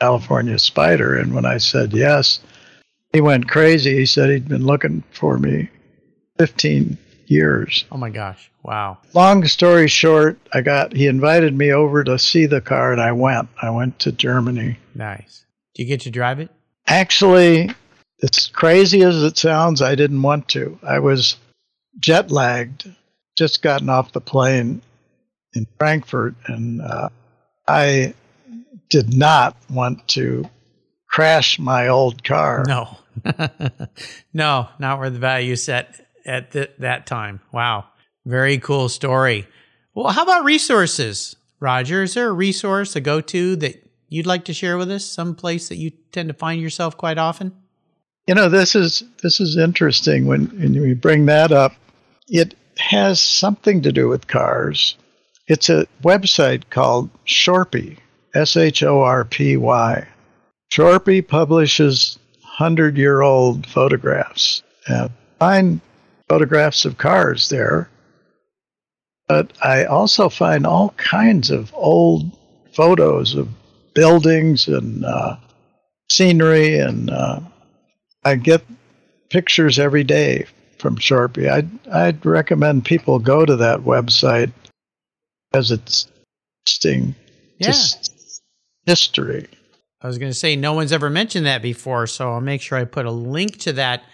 California 0.00 0.58
Spider. 0.58 1.16
And 1.16 1.32
when 1.32 1.46
I 1.46 1.58
said 1.58 1.92
yes, 1.92 2.40
he 3.12 3.20
went 3.20 3.48
crazy. 3.48 3.96
He 3.96 4.06
said 4.06 4.30
he'd 4.30 4.48
been 4.48 4.66
looking 4.66 5.04
for 5.12 5.38
me 5.38 5.70
15 6.38 6.98
years. 7.30 7.84
Oh 7.90 7.96
my 7.96 8.10
gosh. 8.10 8.50
Wow. 8.62 8.98
Long 9.14 9.46
story 9.46 9.88
short, 9.88 10.38
I 10.52 10.60
got 10.60 10.92
he 10.92 11.06
invited 11.06 11.56
me 11.56 11.72
over 11.72 12.02
to 12.04 12.18
see 12.18 12.46
the 12.46 12.60
car 12.60 12.92
and 12.92 13.00
I 13.00 13.12
went. 13.12 13.48
I 13.60 13.70
went 13.70 13.98
to 14.00 14.12
Germany. 14.12 14.78
Nice. 14.94 15.44
Do 15.74 15.82
you 15.82 15.88
get 15.88 16.02
to 16.02 16.10
drive 16.10 16.40
it? 16.40 16.50
Actually, 16.86 17.70
as 18.22 18.48
crazy 18.48 19.02
as 19.02 19.22
it 19.22 19.36
sounds, 19.36 19.82
I 19.82 19.94
didn't 19.94 20.22
want 20.22 20.48
to. 20.48 20.78
I 20.82 21.00
was 21.00 21.36
jet 21.98 22.30
lagged, 22.30 22.90
just 23.36 23.62
gotten 23.62 23.88
off 23.88 24.12
the 24.12 24.20
plane 24.20 24.82
in 25.54 25.66
Frankfurt, 25.78 26.34
and 26.46 26.80
uh, 26.80 27.08
I 27.66 28.14
did 28.90 29.14
not 29.14 29.56
want 29.70 30.06
to 30.08 30.48
crash 31.08 31.58
my 31.58 31.88
old 31.88 32.22
car. 32.22 32.64
No, 32.66 32.96
no, 34.32 34.68
not 34.78 34.98
where 34.98 35.10
the 35.10 35.18
value 35.18 35.56
set 35.56 36.05
at 36.26 36.52
th- 36.52 36.72
that 36.78 37.06
time. 37.06 37.40
Wow, 37.52 37.86
very 38.24 38.58
cool 38.58 38.88
story. 38.88 39.46
Well, 39.94 40.12
how 40.12 40.24
about 40.24 40.44
resources, 40.44 41.36
Roger? 41.60 42.02
Is 42.02 42.14
there 42.14 42.28
a 42.28 42.32
resource, 42.32 42.94
a 42.96 43.00
go-to 43.00 43.56
that 43.56 43.88
you'd 44.08 44.26
like 44.26 44.44
to 44.46 44.52
share 44.52 44.76
with 44.76 44.90
us? 44.90 45.04
Some 45.04 45.34
place 45.34 45.68
that 45.68 45.76
you 45.76 45.92
tend 46.12 46.28
to 46.28 46.34
find 46.34 46.60
yourself 46.60 46.96
quite 46.96 47.16
often? 47.16 47.52
You 48.26 48.34
know, 48.34 48.48
this 48.48 48.74
is 48.74 49.04
this 49.22 49.40
is 49.40 49.56
interesting 49.56 50.26
when, 50.26 50.46
when 50.58 50.74
you 50.74 50.94
bring 50.96 51.26
that 51.26 51.52
up. 51.52 51.72
It 52.28 52.54
has 52.78 53.20
something 53.20 53.82
to 53.82 53.92
do 53.92 54.08
with 54.08 54.26
cars. 54.26 54.96
It's 55.46 55.70
a 55.70 55.86
website 56.02 56.68
called 56.70 57.08
Shorpy, 57.24 57.98
S 58.34 58.56
H 58.56 58.82
O 58.82 59.00
R 59.00 59.24
P 59.24 59.56
Y. 59.56 60.06
Shorpy 60.72 61.26
publishes 61.26 62.18
100 62.42 62.96
year 62.96 63.22
old 63.22 63.66
photographs. 63.66 64.62
And 64.88 65.10
find 65.38 65.80
photographs 66.28 66.84
of 66.84 66.98
cars 66.98 67.48
there. 67.48 67.88
But 69.28 69.52
I 69.62 69.84
also 69.84 70.28
find 70.28 70.66
all 70.66 70.90
kinds 70.90 71.50
of 71.50 71.72
old 71.74 72.30
photos 72.72 73.34
of 73.34 73.48
buildings 73.94 74.68
and 74.68 75.04
uh, 75.04 75.36
scenery, 76.08 76.78
and 76.78 77.10
uh, 77.10 77.40
I 78.24 78.36
get 78.36 78.64
pictures 79.30 79.78
every 79.78 80.04
day 80.04 80.46
from 80.78 80.96
Shorpy. 80.96 81.50
I'd, 81.50 81.68
I'd 81.88 82.24
recommend 82.24 82.84
people 82.84 83.18
go 83.18 83.44
to 83.44 83.56
that 83.56 83.80
website 83.80 84.52
as 85.52 85.70
it's 85.70 86.08
interesting 86.62 87.14
yeah. 87.58 87.72
history. 88.84 89.48
I 90.02 90.06
was 90.06 90.18
going 90.18 90.30
to 90.30 90.38
say, 90.38 90.54
no 90.54 90.74
one's 90.74 90.92
ever 90.92 91.10
mentioned 91.10 91.46
that 91.46 91.62
before, 91.62 92.06
so 92.06 92.30
I'll 92.30 92.40
make 92.40 92.60
sure 92.60 92.78
I 92.78 92.84
put 92.84 93.06
a 93.06 93.10
link 93.10 93.58
to 93.60 93.72
that 93.72 94.04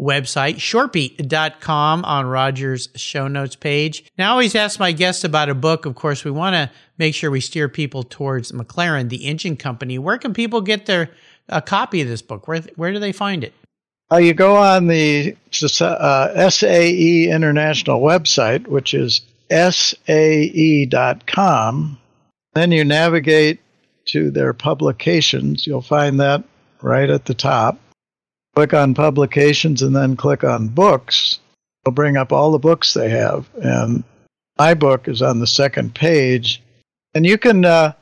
website, 0.00 0.56
shorpy.com 0.56 2.04
on 2.04 2.26
Roger's 2.26 2.88
show 2.96 3.28
notes 3.28 3.56
page. 3.56 4.04
Now, 4.16 4.28
I 4.28 4.30
always 4.32 4.54
ask 4.54 4.80
my 4.80 4.92
guests 4.92 5.24
about 5.24 5.48
a 5.48 5.54
book. 5.54 5.84
Of 5.84 5.94
course, 5.94 6.24
we 6.24 6.30
want 6.30 6.54
to 6.54 6.70
make 6.98 7.14
sure 7.14 7.30
we 7.30 7.40
steer 7.40 7.68
people 7.68 8.02
towards 8.02 8.52
McLaren, 8.52 9.08
the 9.08 9.26
engine 9.26 9.56
company. 9.56 9.98
Where 9.98 10.18
can 10.18 10.32
people 10.32 10.60
get 10.60 10.86
their 10.86 11.10
a 11.48 11.60
copy 11.60 12.00
of 12.00 12.08
this 12.08 12.22
book? 12.22 12.48
Where, 12.48 12.60
where 12.76 12.92
do 12.92 12.98
they 12.98 13.12
find 13.12 13.44
it? 13.44 13.52
Uh, 14.12 14.16
you 14.16 14.34
go 14.34 14.56
on 14.56 14.88
the 14.88 15.36
uh, 15.80 16.50
SAE 16.50 17.30
International 17.30 18.00
website, 18.00 18.66
which 18.66 18.92
is 18.94 19.20
sae.com. 19.50 19.98
Then 22.54 22.72
you 22.72 22.84
navigate 22.84 23.60
to 24.06 24.30
their 24.30 24.52
publications. 24.52 25.66
You'll 25.66 25.82
find 25.82 26.18
that 26.20 26.42
right 26.82 27.08
at 27.08 27.26
the 27.26 27.34
top. 27.34 27.78
Click 28.54 28.74
on 28.74 28.94
publications 28.94 29.82
and 29.82 29.94
then 29.94 30.16
click 30.16 30.44
on 30.44 30.68
books. 30.68 31.38
It'll 31.84 31.94
bring 31.94 32.16
up 32.16 32.32
all 32.32 32.50
the 32.50 32.58
books 32.58 32.94
they 32.94 33.08
have. 33.10 33.48
And 33.62 34.04
my 34.58 34.74
book 34.74 35.08
is 35.08 35.22
on 35.22 35.38
the 35.38 35.46
second 35.46 35.94
page. 35.94 36.62
And 37.14 37.26
you 37.26 37.38
can 37.38 37.64
uh, 37.64 37.92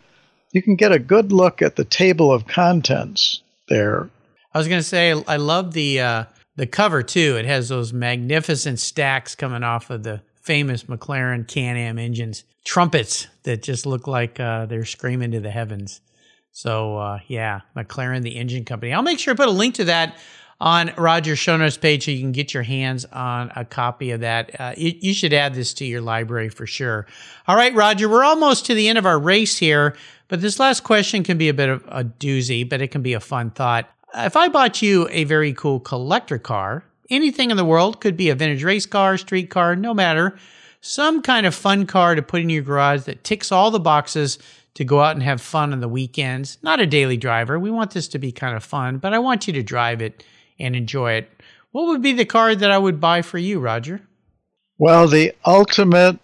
you 0.53 0.63
can 0.63 0.77
get 0.77 0.93
a 0.93 0.99
good 0.99 1.33
look 1.33 1.63
at 1.63 1.77
the 1.77 1.85
table 1.85 2.33
of 2.33 2.47
contents 2.47 3.43
there 3.69 4.09
I 4.53 4.59
was 4.59 4.69
going 4.69 4.81
to 4.81 4.89
say 4.89 5.13
I 5.27 5.37
love 5.37 5.73
the 5.73 6.01
uh, 6.01 6.25
the 6.57 6.67
cover 6.67 7.03
too. 7.03 7.37
It 7.37 7.45
has 7.45 7.69
those 7.69 7.93
magnificent 7.93 8.81
stacks 8.81 9.35
coming 9.35 9.63
off 9.63 9.91
of 9.91 10.03
the 10.03 10.23
famous 10.43 10.85
McLaren 10.85 11.47
Can-Am 11.47 11.99
engines, 11.99 12.45
trumpets 12.65 13.29
that 13.43 13.63
just 13.63 13.85
look 13.87 14.07
like 14.07 14.41
uh, 14.41 14.67
they're 14.67 14.85
screaming 14.85 15.31
to 15.33 15.41
the 15.41 15.51
heavens. 15.51 16.01
So 16.59 16.99
uh, 16.99 17.21
yeah, 17.29 17.61
McLaren, 17.77 18.23
the 18.23 18.35
engine 18.35 18.65
company. 18.65 18.93
I'll 18.93 19.01
make 19.01 19.21
sure 19.21 19.33
I 19.33 19.37
put 19.37 19.47
a 19.47 19.53
link 19.53 19.77
to 19.77 19.85
that 19.85 20.19
on 20.61 20.91
Roger's 20.99 21.39
show 21.39 21.57
notes 21.57 21.77
page 21.77 22.07
so 22.07 22.11
you 22.11 22.19
can 22.19 22.33
get 22.33 22.53
your 22.53 22.65
hands 22.65 23.05
on 23.13 23.53
a 23.55 23.65
copy 23.65 24.11
of 24.11 24.23
that. 24.23 24.61
Uh, 24.61 24.75
you, 24.77 24.93
you, 24.99 25.15
should 25.15 25.33
add 25.33 25.55
this 25.55 25.73
to 25.75 25.85
your 25.85 26.01
library 26.01 26.49
for 26.49 26.67
sure. 26.67 27.07
All 27.47 27.55
right, 27.55 27.73
Roger, 27.77 28.09
we're 28.09 28.25
almost 28.25 28.67
to 28.67 28.75
the 28.75 28.89
end 28.89 28.99
of 28.99 29.07
our 29.07 29.21
race 29.21 29.57
here, 29.57 29.95
but 30.27 30.41
this 30.41 30.59
last 30.59 30.81
question 30.81 31.23
can 31.23 31.39
be 31.39 31.49
a 31.49 31.55
bit 31.55 31.69
of 31.69 31.85
a 31.87 32.03
doozy, 32.03 32.69
but 32.69 32.83
it 32.83 32.89
can 32.89 33.03
be 33.03 33.13
a 33.13 33.21
fun 33.21 33.51
thought. 33.51 33.89
If 34.17 34.35
I 34.35 34.49
bought 34.49 34.83
you 34.83 35.07
a 35.13 35.23
very 35.23 35.53
cool 35.53 35.79
collector 35.79 36.39
car, 36.39 36.83
anything 37.09 37.53
in 37.53 37.57
the 37.57 37.65
world, 37.65 38.01
could 38.01 38.17
be 38.17 38.31
a 38.31 38.35
vintage 38.35 38.65
race 38.65 38.85
car, 38.85 39.17
street 39.17 39.49
car, 39.49 39.77
no 39.77 39.95
matter, 39.95 40.37
some 40.81 41.23
kind 41.23 41.47
of 41.47 41.55
fun 41.55 41.87
car 41.87 42.17
to 42.17 42.23
put 42.23 42.41
in 42.41 42.51
your 42.51 42.63
garage 42.63 43.03
that 43.03 43.23
ticks 43.23 43.53
all 43.53 43.71
the 43.71 43.79
boxes 43.79 44.41
to 44.75 44.85
go 44.85 45.01
out 45.01 45.17
and 45.17 45.23
have 45.23 45.41
fun 45.41 45.73
on 45.73 45.81
the 45.81 45.89
weekends. 45.89 46.59
Not 46.63 46.81
a 46.81 46.87
daily 46.87 47.17
driver. 47.17 47.59
We 47.59 47.71
want 47.71 47.93
this 47.93 48.09
to 48.09 48.19
be 48.19 48.33
kind 48.33 48.57
of 48.57 48.65
fun, 48.65 48.99
but 48.99 49.13
I 49.13 49.19
want 49.19 49.47
you 49.47 49.53
to 49.55 49.63
drive 49.63 50.01
it 50.01 50.25
and 50.59 50.77
enjoy 50.77 51.13
it. 51.13 51.31
What 51.73 51.87
would 51.89 52.03
be 52.03 52.13
the 52.13 52.25
car 52.25 52.55
that 52.55 52.71
I 52.71 52.79
would 52.79 53.01
buy 53.01 53.23
for 53.23 53.39
you, 53.39 53.61
Roger? 53.61 54.01
Well, 54.79 55.09
the 55.09 55.35
ultimate 55.45 56.19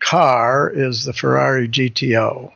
car 0.00 0.70
is 0.70 1.04
the 1.04 1.12
Ferrari 1.12 1.68
GTO. 1.68 2.52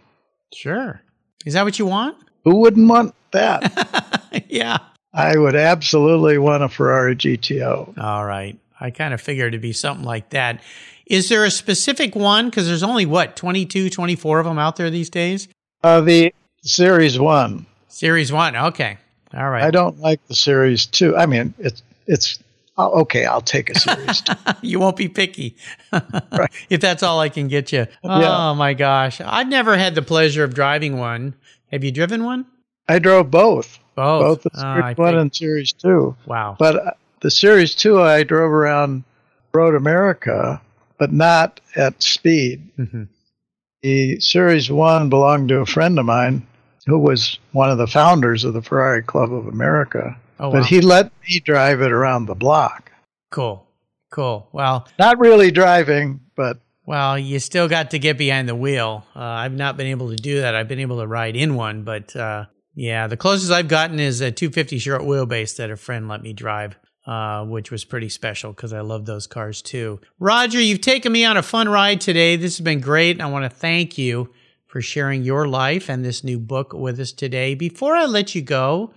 Sure. 0.54 1.02
Is 1.44 1.54
that 1.54 1.64
what 1.64 1.78
you 1.78 1.86
want? 1.86 2.16
Who 2.44 2.56
wouldn't 2.56 2.88
want 2.88 3.14
that? 3.32 4.44
yeah. 4.48 4.78
I 5.12 5.36
would 5.36 5.56
absolutely 5.56 6.38
want 6.38 6.62
a 6.62 6.68
Ferrari 6.68 7.16
GTO. 7.16 7.98
All 7.98 8.24
right. 8.24 8.58
I 8.80 8.90
kind 8.90 9.12
of 9.12 9.20
figured 9.20 9.48
it'd 9.48 9.60
be 9.60 9.72
something 9.72 10.04
like 10.04 10.30
that. 10.30 10.60
Is 11.08 11.28
there 11.28 11.44
a 11.44 11.50
specific 11.50 12.14
one? 12.14 12.50
Because 12.50 12.66
there's 12.68 12.82
only, 12.82 13.06
what, 13.06 13.34
22, 13.34 13.90
24 13.90 14.40
of 14.40 14.46
them 14.46 14.58
out 14.58 14.76
there 14.76 14.90
these 14.90 15.10
days? 15.10 15.48
Uh, 15.82 16.00
the 16.00 16.32
Series 16.62 17.18
1. 17.18 17.66
Series 17.88 18.32
1. 18.32 18.56
Okay. 18.56 18.98
All 19.34 19.50
right. 19.50 19.62
I 19.62 19.70
don't 19.70 20.00
like 20.00 20.26
the 20.28 20.34
series 20.34 20.86
two. 20.86 21.16
I 21.16 21.26
mean, 21.26 21.52
it's 21.58 21.82
it's 22.06 22.38
oh, 22.78 23.02
okay. 23.02 23.26
I'll 23.26 23.42
take 23.42 23.68
a 23.70 23.78
series 23.78 24.22
two. 24.22 24.32
you 24.62 24.80
won't 24.80 24.96
be 24.96 25.08
picky 25.08 25.56
right. 25.92 26.50
if 26.70 26.80
that's 26.80 27.02
all 27.02 27.20
I 27.20 27.28
can 27.28 27.48
get 27.48 27.72
you. 27.72 27.86
Oh 28.02 28.20
yeah. 28.20 28.54
my 28.54 28.74
gosh, 28.74 29.20
I've 29.20 29.48
never 29.48 29.76
had 29.76 29.94
the 29.94 30.02
pleasure 30.02 30.44
of 30.44 30.54
driving 30.54 30.98
one. 30.98 31.34
Have 31.70 31.84
you 31.84 31.92
driven 31.92 32.24
one? 32.24 32.46
I 32.88 32.98
drove 32.98 33.30
both. 33.30 33.78
Both. 33.94 34.22
Both 34.22 34.42
the 34.44 34.58
series 34.58 34.84
uh, 34.84 34.94
one 34.96 35.08
think... 35.12 35.20
and 35.20 35.36
series 35.36 35.72
two. 35.72 36.16
Wow. 36.24 36.56
But 36.58 36.86
uh, 36.86 36.90
the 37.20 37.30
series 37.30 37.74
two, 37.74 38.00
I 38.00 38.22
drove 38.22 38.50
around 38.50 39.04
Road 39.52 39.74
America, 39.74 40.62
but 40.98 41.12
not 41.12 41.60
at 41.76 42.02
speed. 42.02 42.68
Mm-hmm. 42.78 43.04
The 43.82 44.20
series 44.20 44.70
one 44.70 45.08
belonged 45.08 45.48
to 45.50 45.60
a 45.60 45.66
friend 45.66 45.98
of 45.98 46.04
mine 46.04 46.46
who 46.86 46.98
was 46.98 47.38
one 47.52 47.70
of 47.70 47.78
the 47.78 47.86
founders 47.86 48.44
of 48.44 48.54
the 48.54 48.62
Ferrari 48.62 49.02
Club 49.02 49.32
of 49.32 49.46
America. 49.46 50.16
Oh, 50.40 50.50
but 50.50 50.60
wow. 50.60 50.64
he 50.64 50.80
let 50.80 51.12
me 51.28 51.40
drive 51.40 51.80
it 51.80 51.92
around 51.92 52.26
the 52.26 52.34
block. 52.34 52.90
Cool. 53.30 53.66
Cool. 54.10 54.48
Well, 54.52 54.88
not 54.98 55.18
really 55.18 55.50
driving, 55.50 56.20
but. 56.34 56.58
Well, 56.86 57.18
you 57.18 57.38
still 57.38 57.68
got 57.68 57.90
to 57.90 57.98
get 57.98 58.16
behind 58.16 58.48
the 58.48 58.54
wheel. 58.54 59.04
Uh, 59.14 59.20
I've 59.20 59.52
not 59.52 59.76
been 59.76 59.88
able 59.88 60.08
to 60.08 60.16
do 60.16 60.40
that. 60.40 60.54
I've 60.54 60.68
been 60.68 60.80
able 60.80 61.00
to 61.00 61.06
ride 61.06 61.36
in 61.36 61.54
one, 61.54 61.84
but 61.84 62.16
uh, 62.16 62.46
yeah, 62.74 63.06
the 63.06 63.16
closest 63.18 63.52
I've 63.52 63.68
gotten 63.68 64.00
is 64.00 64.22
a 64.22 64.32
250 64.32 64.78
short 64.78 65.02
wheelbase 65.02 65.56
that 65.56 65.70
a 65.70 65.76
friend 65.76 66.08
let 66.08 66.22
me 66.22 66.32
drive. 66.32 66.76
Uh, 67.08 67.42
which 67.46 67.70
was 67.70 67.86
pretty 67.86 68.10
special 68.10 68.52
because 68.52 68.74
I 68.74 68.82
love 68.82 69.06
those 69.06 69.26
cars 69.26 69.62
too. 69.62 69.98
Roger, 70.18 70.60
you've 70.60 70.82
taken 70.82 71.10
me 71.10 71.24
on 71.24 71.38
a 71.38 71.42
fun 71.42 71.66
ride 71.66 72.02
today. 72.02 72.36
This 72.36 72.58
has 72.58 72.62
been 72.62 72.82
great. 72.82 73.18
I 73.18 73.30
want 73.30 73.50
to 73.50 73.56
thank 73.56 73.96
you 73.96 74.30
for 74.66 74.82
sharing 74.82 75.22
your 75.22 75.48
life 75.48 75.88
and 75.88 76.04
this 76.04 76.22
new 76.22 76.38
book 76.38 76.74
with 76.74 77.00
us 77.00 77.12
today. 77.12 77.54
Before 77.54 77.96
I 77.96 78.04
let 78.04 78.34
you 78.34 78.42
go, 78.42 78.92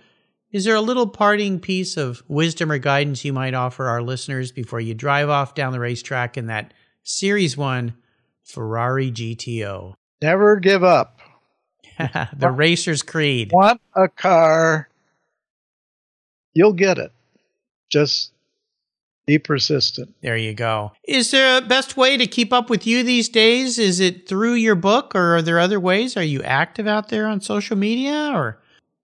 is 0.51 0.65
there 0.65 0.75
a 0.75 0.81
little 0.81 1.07
parting 1.07 1.61
piece 1.61 1.95
of 1.95 2.21
wisdom 2.27 2.69
or 2.69 2.79
guidance 2.79 3.23
you 3.23 3.31
might 3.31 3.53
offer 3.53 3.87
our 3.87 4.01
listeners 4.01 4.51
before 4.51 4.81
you 4.81 4.93
drive 4.93 5.29
off 5.29 5.55
down 5.55 5.71
the 5.71 5.79
racetrack 5.79 6.35
in 6.35 6.47
that 6.47 6.73
Series 7.03 7.55
1 7.55 7.95
Ferrari 8.43 9.09
GTO? 9.09 9.93
Never 10.21 10.57
give 10.57 10.83
up. 10.83 11.21
the 12.35 12.51
racer's 12.51 13.03
creed. 13.03 13.51
Want 13.53 13.79
a 13.95 14.09
car, 14.09 14.89
you'll 16.53 16.73
get 16.73 16.97
it. 16.97 17.13
Just 17.91 18.31
be 19.25 19.37
persistent. 19.37 20.15
There 20.21 20.37
you 20.37 20.53
go. 20.53 20.93
Is 21.03 21.31
there 21.31 21.57
a 21.57 21.61
best 21.61 21.95
way 21.95 22.17
to 22.17 22.25
keep 22.25 22.51
up 22.51 22.69
with 22.69 22.87
you 22.87 23.03
these 23.03 23.29
days? 23.29 23.77
Is 23.77 23.99
it 23.99 24.27
through 24.27 24.55
your 24.55 24.75
book 24.75 25.13
or 25.15 25.35
are 25.37 25.41
there 25.41 25.59
other 25.59 25.79
ways? 25.79 26.17
Are 26.17 26.23
you 26.23 26.41
active 26.43 26.87
out 26.87 27.09
there 27.09 27.27
on 27.27 27.41
social 27.41 27.77
media 27.77 28.31
or 28.33 28.61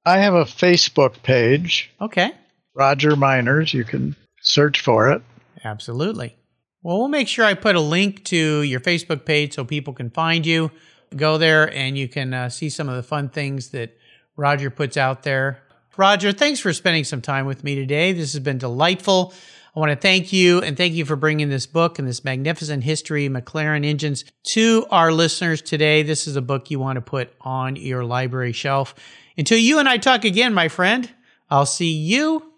I 0.08 0.20
have 0.20 0.36
a 0.36 0.46
Facebook 0.46 1.22
page. 1.22 1.92
Okay. 2.00 2.32
Roger 2.74 3.12
Meiners. 3.12 3.74
you 3.74 3.84
can 3.84 4.16
search 4.42 4.80
for 4.80 5.12
it. 5.12 5.22
Absolutely. 5.66 6.38
Well, 6.82 7.00
we'll 7.00 7.10
make 7.10 7.28
sure 7.28 7.44
I 7.44 7.56
put 7.56 7.76
a 7.76 7.82
link 7.82 8.24
to 8.26 8.62
your 8.62 8.80
Facebook 8.80 9.26
page 9.26 9.56
so 9.56 9.66
people 9.66 9.94
can 9.94 10.10
find 10.10 10.46
you. 10.46 10.72
Go 11.14 11.38
there 11.38 11.74
and 11.74 11.98
you 11.98 12.08
can 12.08 12.34
uh, 12.34 12.48
see 12.48 12.70
some 12.70 12.88
of 12.88 12.96
the 12.96 13.04
fun 13.04 13.28
things 13.28 13.72
that 13.72 13.98
Roger 14.38 14.70
puts 14.70 14.96
out 14.96 15.24
there. 15.24 15.62
Roger, 15.98 16.32
thanks 16.32 16.60
for 16.60 16.72
spending 16.74 17.04
some 17.04 17.22
time 17.22 17.46
with 17.46 17.64
me 17.64 17.76
today. 17.76 18.14
This 18.14 18.34
has 18.34 18.42
been 18.42 18.60
delightful. 18.60 19.34
I 19.76 19.80
want 19.80 19.92
to 19.92 19.96
thank 19.96 20.34
you 20.34 20.62
and 20.62 20.78
thank 20.78 20.94
you 20.94 21.06
for 21.06 21.16
bringing 21.16 21.50
this 21.50 21.66
book 21.68 22.00
and 22.00 22.08
this 22.08 22.24
magnificent 22.24 22.84
history, 22.84 23.30
McLaren 23.30 23.86
engines, 23.86 24.26
to 24.46 24.86
our 24.90 25.12
listeners 25.12 25.62
today. 25.62 26.04
This 26.04 26.28
is 26.28 26.36
a 26.36 26.42
book 26.42 26.72
you 26.72 26.80
want 26.80 26.98
to 26.98 27.02
put 27.02 27.34
on 27.42 27.76
your 27.76 28.04
library 28.04 28.54
shelf. 28.54 28.96
Until 29.38 29.58
you 29.58 29.78
and 29.80 29.88
I 29.88 29.98
talk 29.98 30.26
again, 30.26 30.54
my 30.54 30.68
friend, 30.68 31.10
I'll 31.50 31.68
see 31.68 31.92
you 31.92 32.52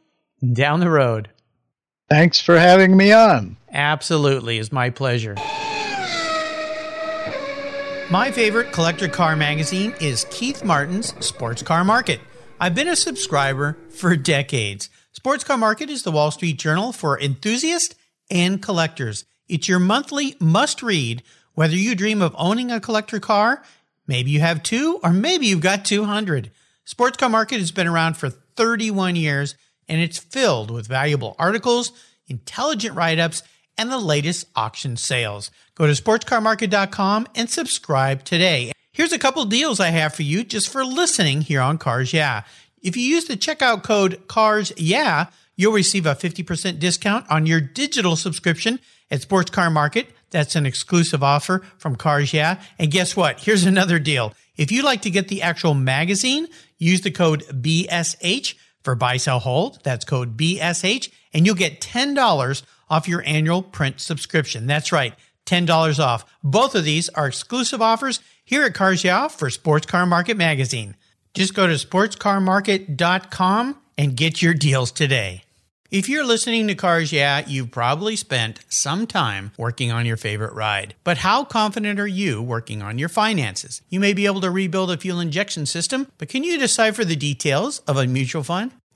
down 0.54 0.80
the 0.80 0.90
road. 0.90 1.30
Thanks 2.10 2.40
for 2.40 2.58
having 2.58 2.96
me 2.96 3.12
on. 3.12 3.58
Absolutely, 3.72 4.58
it's 4.58 4.72
my 4.72 4.90
pleasure. 4.90 5.36
My 8.10 8.32
favorite 8.32 8.72
collector 8.72 9.08
car 9.08 9.36
magazine 9.36 9.94
is 10.02 10.26
Keith 10.32 10.64
Martin's 10.64 11.14
Sports 11.24 11.62
Car 11.62 11.84
Market. 11.84 12.20
I've 12.62 12.76
been 12.76 12.90
a 12.90 12.96
subscriber 12.98 13.78
for 13.90 14.18
decades. 14.18 14.90
Sports 15.14 15.46
Car 15.46 15.58
Market 15.58 15.90
is 15.90 16.04
the 16.04 16.12
Wall 16.12 16.30
Street 16.30 16.60
Journal 16.60 16.92
for 16.92 17.18
enthusiasts 17.18 17.96
and 18.30 18.62
collectors. 18.62 19.24
It's 19.48 19.70
your 19.70 19.80
monthly 19.80 20.36
must 20.42 20.84
read, 20.84 21.24
whether 21.54 21.76
you 21.76 21.96
dream 21.96 22.22
of 22.22 22.36
owning 22.38 22.70
a 22.70 22.82
collector 22.82 23.22
car, 23.22 23.64
maybe 24.08 24.32
you 24.32 24.42
have 24.42 24.62
two, 24.62 25.00
or 25.04 25.14
maybe 25.14 25.48
you've 25.48 25.62
got 25.62 25.86
200. 25.86 26.52
Sports 26.84 27.16
Car 27.16 27.30
Market 27.30 27.60
has 27.60 27.72
been 27.72 27.88
around 27.88 28.18
for 28.18 28.30
31 28.30 29.16
years 29.16 29.56
and 29.88 30.02
it's 30.02 30.20
filled 30.20 30.70
with 30.70 30.86
valuable 30.86 31.38
articles, 31.40 31.94
intelligent 32.28 32.94
write 32.94 33.20
ups, 33.20 33.42
and 33.78 33.90
the 33.90 33.98
latest 33.98 34.48
auction 34.58 34.98
sales. 34.98 35.50
Go 35.76 35.88
to 35.88 35.94
sportscarmarket.com 35.94 37.28
and 37.36 37.50
subscribe 37.50 38.26
today. 38.26 38.74
Here's 38.92 39.14
a 39.14 39.20
couple 39.20 39.46
deals 39.46 39.80
I 39.80 39.90
have 39.90 40.16
for 40.16 40.24
you 40.24 40.44
just 40.44 40.70
for 40.70 40.84
listening 40.84 41.42
here 41.42 41.62
on 41.62 41.78
Cars 41.78 42.12
Yeah. 42.12 42.44
If 42.82 42.98
you 42.98 43.04
use 43.04 43.26
the 43.26 43.38
checkout 43.38 43.84
code 43.84 44.28
CARS 44.28 44.74
yeah, 44.78 45.28
you'll 45.56 45.74
receive 45.74 46.06
a 46.06 46.16
50% 46.16 46.80
discount 46.80 47.30
on 47.30 47.46
your 47.46 47.62
digital 47.62 48.16
subscription 48.16 48.80
at 49.12 49.22
Sports 49.22 49.52
Car 49.52 49.70
Market. 49.70 50.08
That's 50.32 50.56
an 50.56 50.66
exclusive 50.66 51.24
offer 51.24 51.62
from 51.78 51.96
Cars 51.96 52.34
Yeah. 52.34 52.62
And 52.78 52.92
guess 52.92 53.16
what? 53.16 53.42
Here's 53.42 53.66
another 53.66 54.00
deal. 54.00 54.34
If 54.58 54.72
you'd 54.72 54.86
like 54.86 55.04
to 55.04 55.10
get 55.12 55.28
the 55.28 55.42
actual 55.42 55.74
magazine, 55.74 56.48
use 56.78 57.02
the 57.02 57.12
code 57.12 57.44
BSH 57.44 58.56
for 58.84 58.96
buy, 58.96 59.18
sell, 59.18 59.40
hold. 59.40 59.84
That's 59.84 60.06
code 60.06 60.36
BSH 60.36 61.10
and 61.34 61.46
you'll 61.46 61.56
get 61.56 61.80
$10 61.80 62.64
off 62.90 63.08
your 63.08 63.24
annual 63.26 63.62
print 63.62 64.00
subscription. 64.00 64.66
That's 64.68 64.92
right. 64.92 65.14
$10 65.50 66.00
off. 66.00 66.26
Both 66.44 66.76
of 66.76 66.84
these 66.84 67.10
are 67.10 67.28
exclusive 67.28 67.82
offers 67.82 68.20
here 68.46 68.64
at 68.64 68.74
Cars 68.74 69.04
Yeah 69.04 69.28
for 69.28 69.50
Sports 69.50 69.86
Car 69.86 70.06
Market 70.06 70.38
Magazine. 70.38 70.96
Just 71.34 71.54
go 71.54 71.68
to 71.68 71.74
sportscarmarket.com 71.74 73.78
and 73.98 74.16
get 74.16 74.42
your 74.42 74.54
deals 74.54 74.92
today. 74.92 75.44
If 75.92 76.08
you're 76.08 76.24
listening 76.24 76.68
to 76.68 76.76
Cars 76.76 77.12
Yeah, 77.12 77.44
you've 77.48 77.72
probably 77.72 78.16
spent 78.16 78.60
some 78.70 79.08
time 79.08 79.52
working 79.58 79.92
on 79.92 80.06
your 80.06 80.18
favorite 80.18 80.54
ride. 80.54 80.94
But 81.04 81.18
how 81.18 81.44
confident 81.44 82.00
are 82.00 82.08
you 82.08 82.44
working 82.44 82.84
on 82.84 83.00
your 83.00 83.10
finances? 83.10 83.82
You 83.90 84.00
may 84.00 84.14
be 84.14 84.28
able 84.28 84.42
to 84.42 84.52
rebuild 84.52 84.92
a 84.92 84.98
fuel 84.98 85.20
injection 85.20 85.66
system, 85.66 86.12
but 86.20 86.30
can 86.30 86.44
you 86.44 86.60
decipher 86.60 87.04
the 87.04 87.16
details 87.16 87.80
of 87.88 87.98
a 87.98 88.06
mutual 88.06 88.44
fund? 88.44 88.72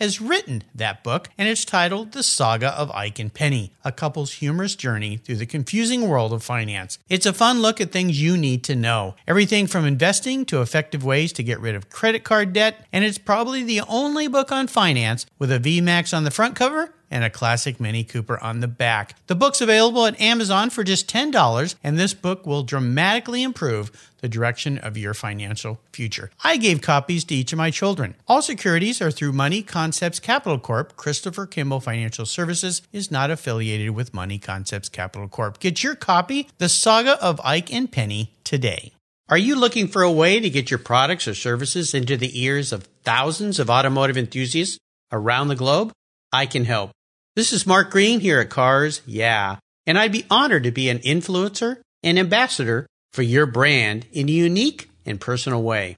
has 0.00 0.20
written 0.20 0.62
that 0.74 1.04
book, 1.04 1.28
and 1.36 1.48
it's 1.48 1.64
titled 1.64 2.12
The 2.12 2.22
Saga 2.22 2.68
of 2.70 2.90
Ike 2.92 3.18
and 3.18 3.32
Penny, 3.32 3.72
a 3.84 3.92
couple's 3.92 4.32
humorous 4.32 4.74
journey 4.74 5.18
through 5.18 5.36
the 5.36 5.46
confusing 5.46 6.08
world 6.08 6.32
of 6.32 6.42
finance. 6.42 6.98
It's 7.08 7.26
a 7.26 7.34
fun 7.34 7.60
look 7.60 7.80
at 7.80 7.92
things 7.92 8.20
you 8.20 8.36
need 8.36 8.64
to 8.64 8.74
know 8.74 9.14
everything 9.28 9.66
from 9.66 9.84
investing 9.84 10.46
to 10.46 10.62
effective 10.62 11.04
ways 11.04 11.32
to 11.34 11.42
get 11.42 11.60
rid 11.60 11.74
of 11.74 11.90
credit 11.90 12.24
card 12.24 12.54
debt, 12.54 12.86
and 12.92 13.04
it's 13.04 13.18
probably 13.18 13.62
the 13.62 13.82
only 13.82 14.26
book 14.26 14.50
on 14.50 14.66
finance 14.66 15.26
with 15.38 15.52
a 15.52 15.60
VMAX 15.60 16.16
on 16.16 16.24
the 16.24 16.30
front 16.30 16.56
cover 16.56 16.94
and 17.10 17.24
a 17.24 17.30
classic 17.30 17.80
Mini 17.80 18.04
Cooper 18.04 18.38
on 18.42 18.60
the 18.60 18.68
back. 18.68 19.16
The 19.26 19.34
book's 19.34 19.60
available 19.60 20.06
at 20.06 20.20
Amazon 20.20 20.70
for 20.70 20.84
just 20.84 21.08
$10, 21.08 21.74
and 21.82 21.98
this 21.98 22.14
book 22.14 22.46
will 22.46 22.62
dramatically 22.62 23.42
improve 23.42 23.90
the 24.20 24.28
direction 24.28 24.78
of 24.78 24.96
your 24.96 25.14
financial 25.14 25.80
future. 25.92 26.30
I 26.42 26.56
gave 26.56 26.80
copies 26.80 27.24
to 27.24 27.34
each 27.34 27.52
of 27.52 27.58
my 27.58 27.70
children. 27.70 28.14
All 28.28 28.42
securities 28.42 29.00
are 29.00 29.10
through 29.10 29.32
Money 29.32 29.62
Concepts 29.62 30.20
Capital 30.20 30.58
Corp. 30.58 30.96
Christopher 30.96 31.46
Kimball 31.46 31.80
Financial 31.80 32.26
Services 32.26 32.82
is 32.92 33.10
not 33.10 33.30
affiliated 33.30 33.90
with 33.90 34.14
Money 34.14 34.38
Concepts 34.38 34.88
Capital 34.88 35.28
Corp. 35.28 35.58
Get 35.58 35.82
your 35.82 35.94
copy, 35.94 36.48
The 36.58 36.68
Saga 36.68 37.22
of 37.22 37.40
Ike 37.42 37.72
and 37.72 37.90
Penny, 37.90 38.34
today. 38.44 38.92
Are 39.28 39.38
you 39.38 39.54
looking 39.54 39.86
for 39.86 40.02
a 40.02 40.10
way 40.10 40.40
to 40.40 40.50
get 40.50 40.70
your 40.70 40.78
products 40.78 41.28
or 41.28 41.34
services 41.34 41.94
into 41.94 42.16
the 42.16 42.42
ears 42.42 42.72
of 42.72 42.88
thousands 43.04 43.60
of 43.60 43.70
automotive 43.70 44.18
enthusiasts 44.18 44.78
around 45.12 45.48
the 45.48 45.54
globe? 45.54 45.92
I 46.32 46.46
can 46.46 46.64
help. 46.64 46.90
This 47.36 47.52
is 47.52 47.66
Mark 47.66 47.90
Green 47.90 48.18
here 48.18 48.40
at 48.40 48.50
Cars 48.50 49.02
Yeah, 49.06 49.58
and 49.86 49.96
I'd 49.96 50.10
be 50.10 50.26
honored 50.30 50.64
to 50.64 50.72
be 50.72 50.88
an 50.88 50.98
influencer 50.98 51.78
and 52.02 52.18
ambassador 52.18 52.86
for 53.12 53.22
your 53.22 53.46
brand 53.46 54.06
in 54.12 54.28
a 54.28 54.32
unique 54.32 54.90
and 55.06 55.20
personal 55.20 55.62
way. 55.62 55.96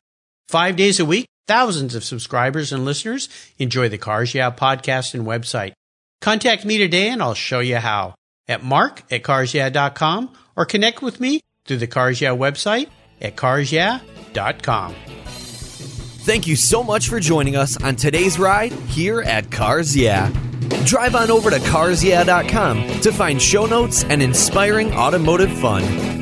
Five 0.48 0.76
days 0.76 1.00
a 1.00 1.04
week, 1.04 1.26
thousands 1.46 1.94
of 1.94 2.04
subscribers 2.04 2.72
and 2.72 2.84
listeners 2.84 3.28
enjoy 3.58 3.88
the 3.88 3.98
Cars 3.98 4.34
Yeah 4.34 4.50
podcast 4.50 5.14
and 5.14 5.26
website. 5.26 5.72
Contact 6.20 6.64
me 6.64 6.78
today 6.78 7.08
and 7.08 7.22
I'll 7.22 7.34
show 7.34 7.60
you 7.60 7.76
how 7.76 8.14
at 8.48 8.62
mark 8.62 9.02
at 9.10 9.22
carsyeah.com 9.22 10.34
or 10.56 10.64
connect 10.64 11.02
with 11.02 11.20
me 11.20 11.40
through 11.66 11.78
the 11.78 11.86
Cars 11.86 12.20
Yeah 12.20 12.30
website 12.36 12.88
at 13.20 13.36
carsyeah.com. 13.36 14.94
Thank 16.24 16.46
you 16.46 16.54
so 16.54 16.84
much 16.84 17.08
for 17.08 17.18
joining 17.18 17.56
us 17.56 17.82
on 17.82 17.96
today's 17.96 18.38
ride 18.38 18.72
here 18.72 19.22
at 19.22 19.50
Cars 19.50 19.96
Yeah. 19.96 20.30
Drive 20.84 21.16
on 21.16 21.30
over 21.30 21.50
to 21.50 21.58
carsyeah.com 21.58 23.00
to 23.00 23.12
find 23.12 23.42
show 23.42 23.66
notes 23.66 24.04
and 24.04 24.22
inspiring 24.22 24.92
automotive 24.92 25.52
fun. 25.58 26.21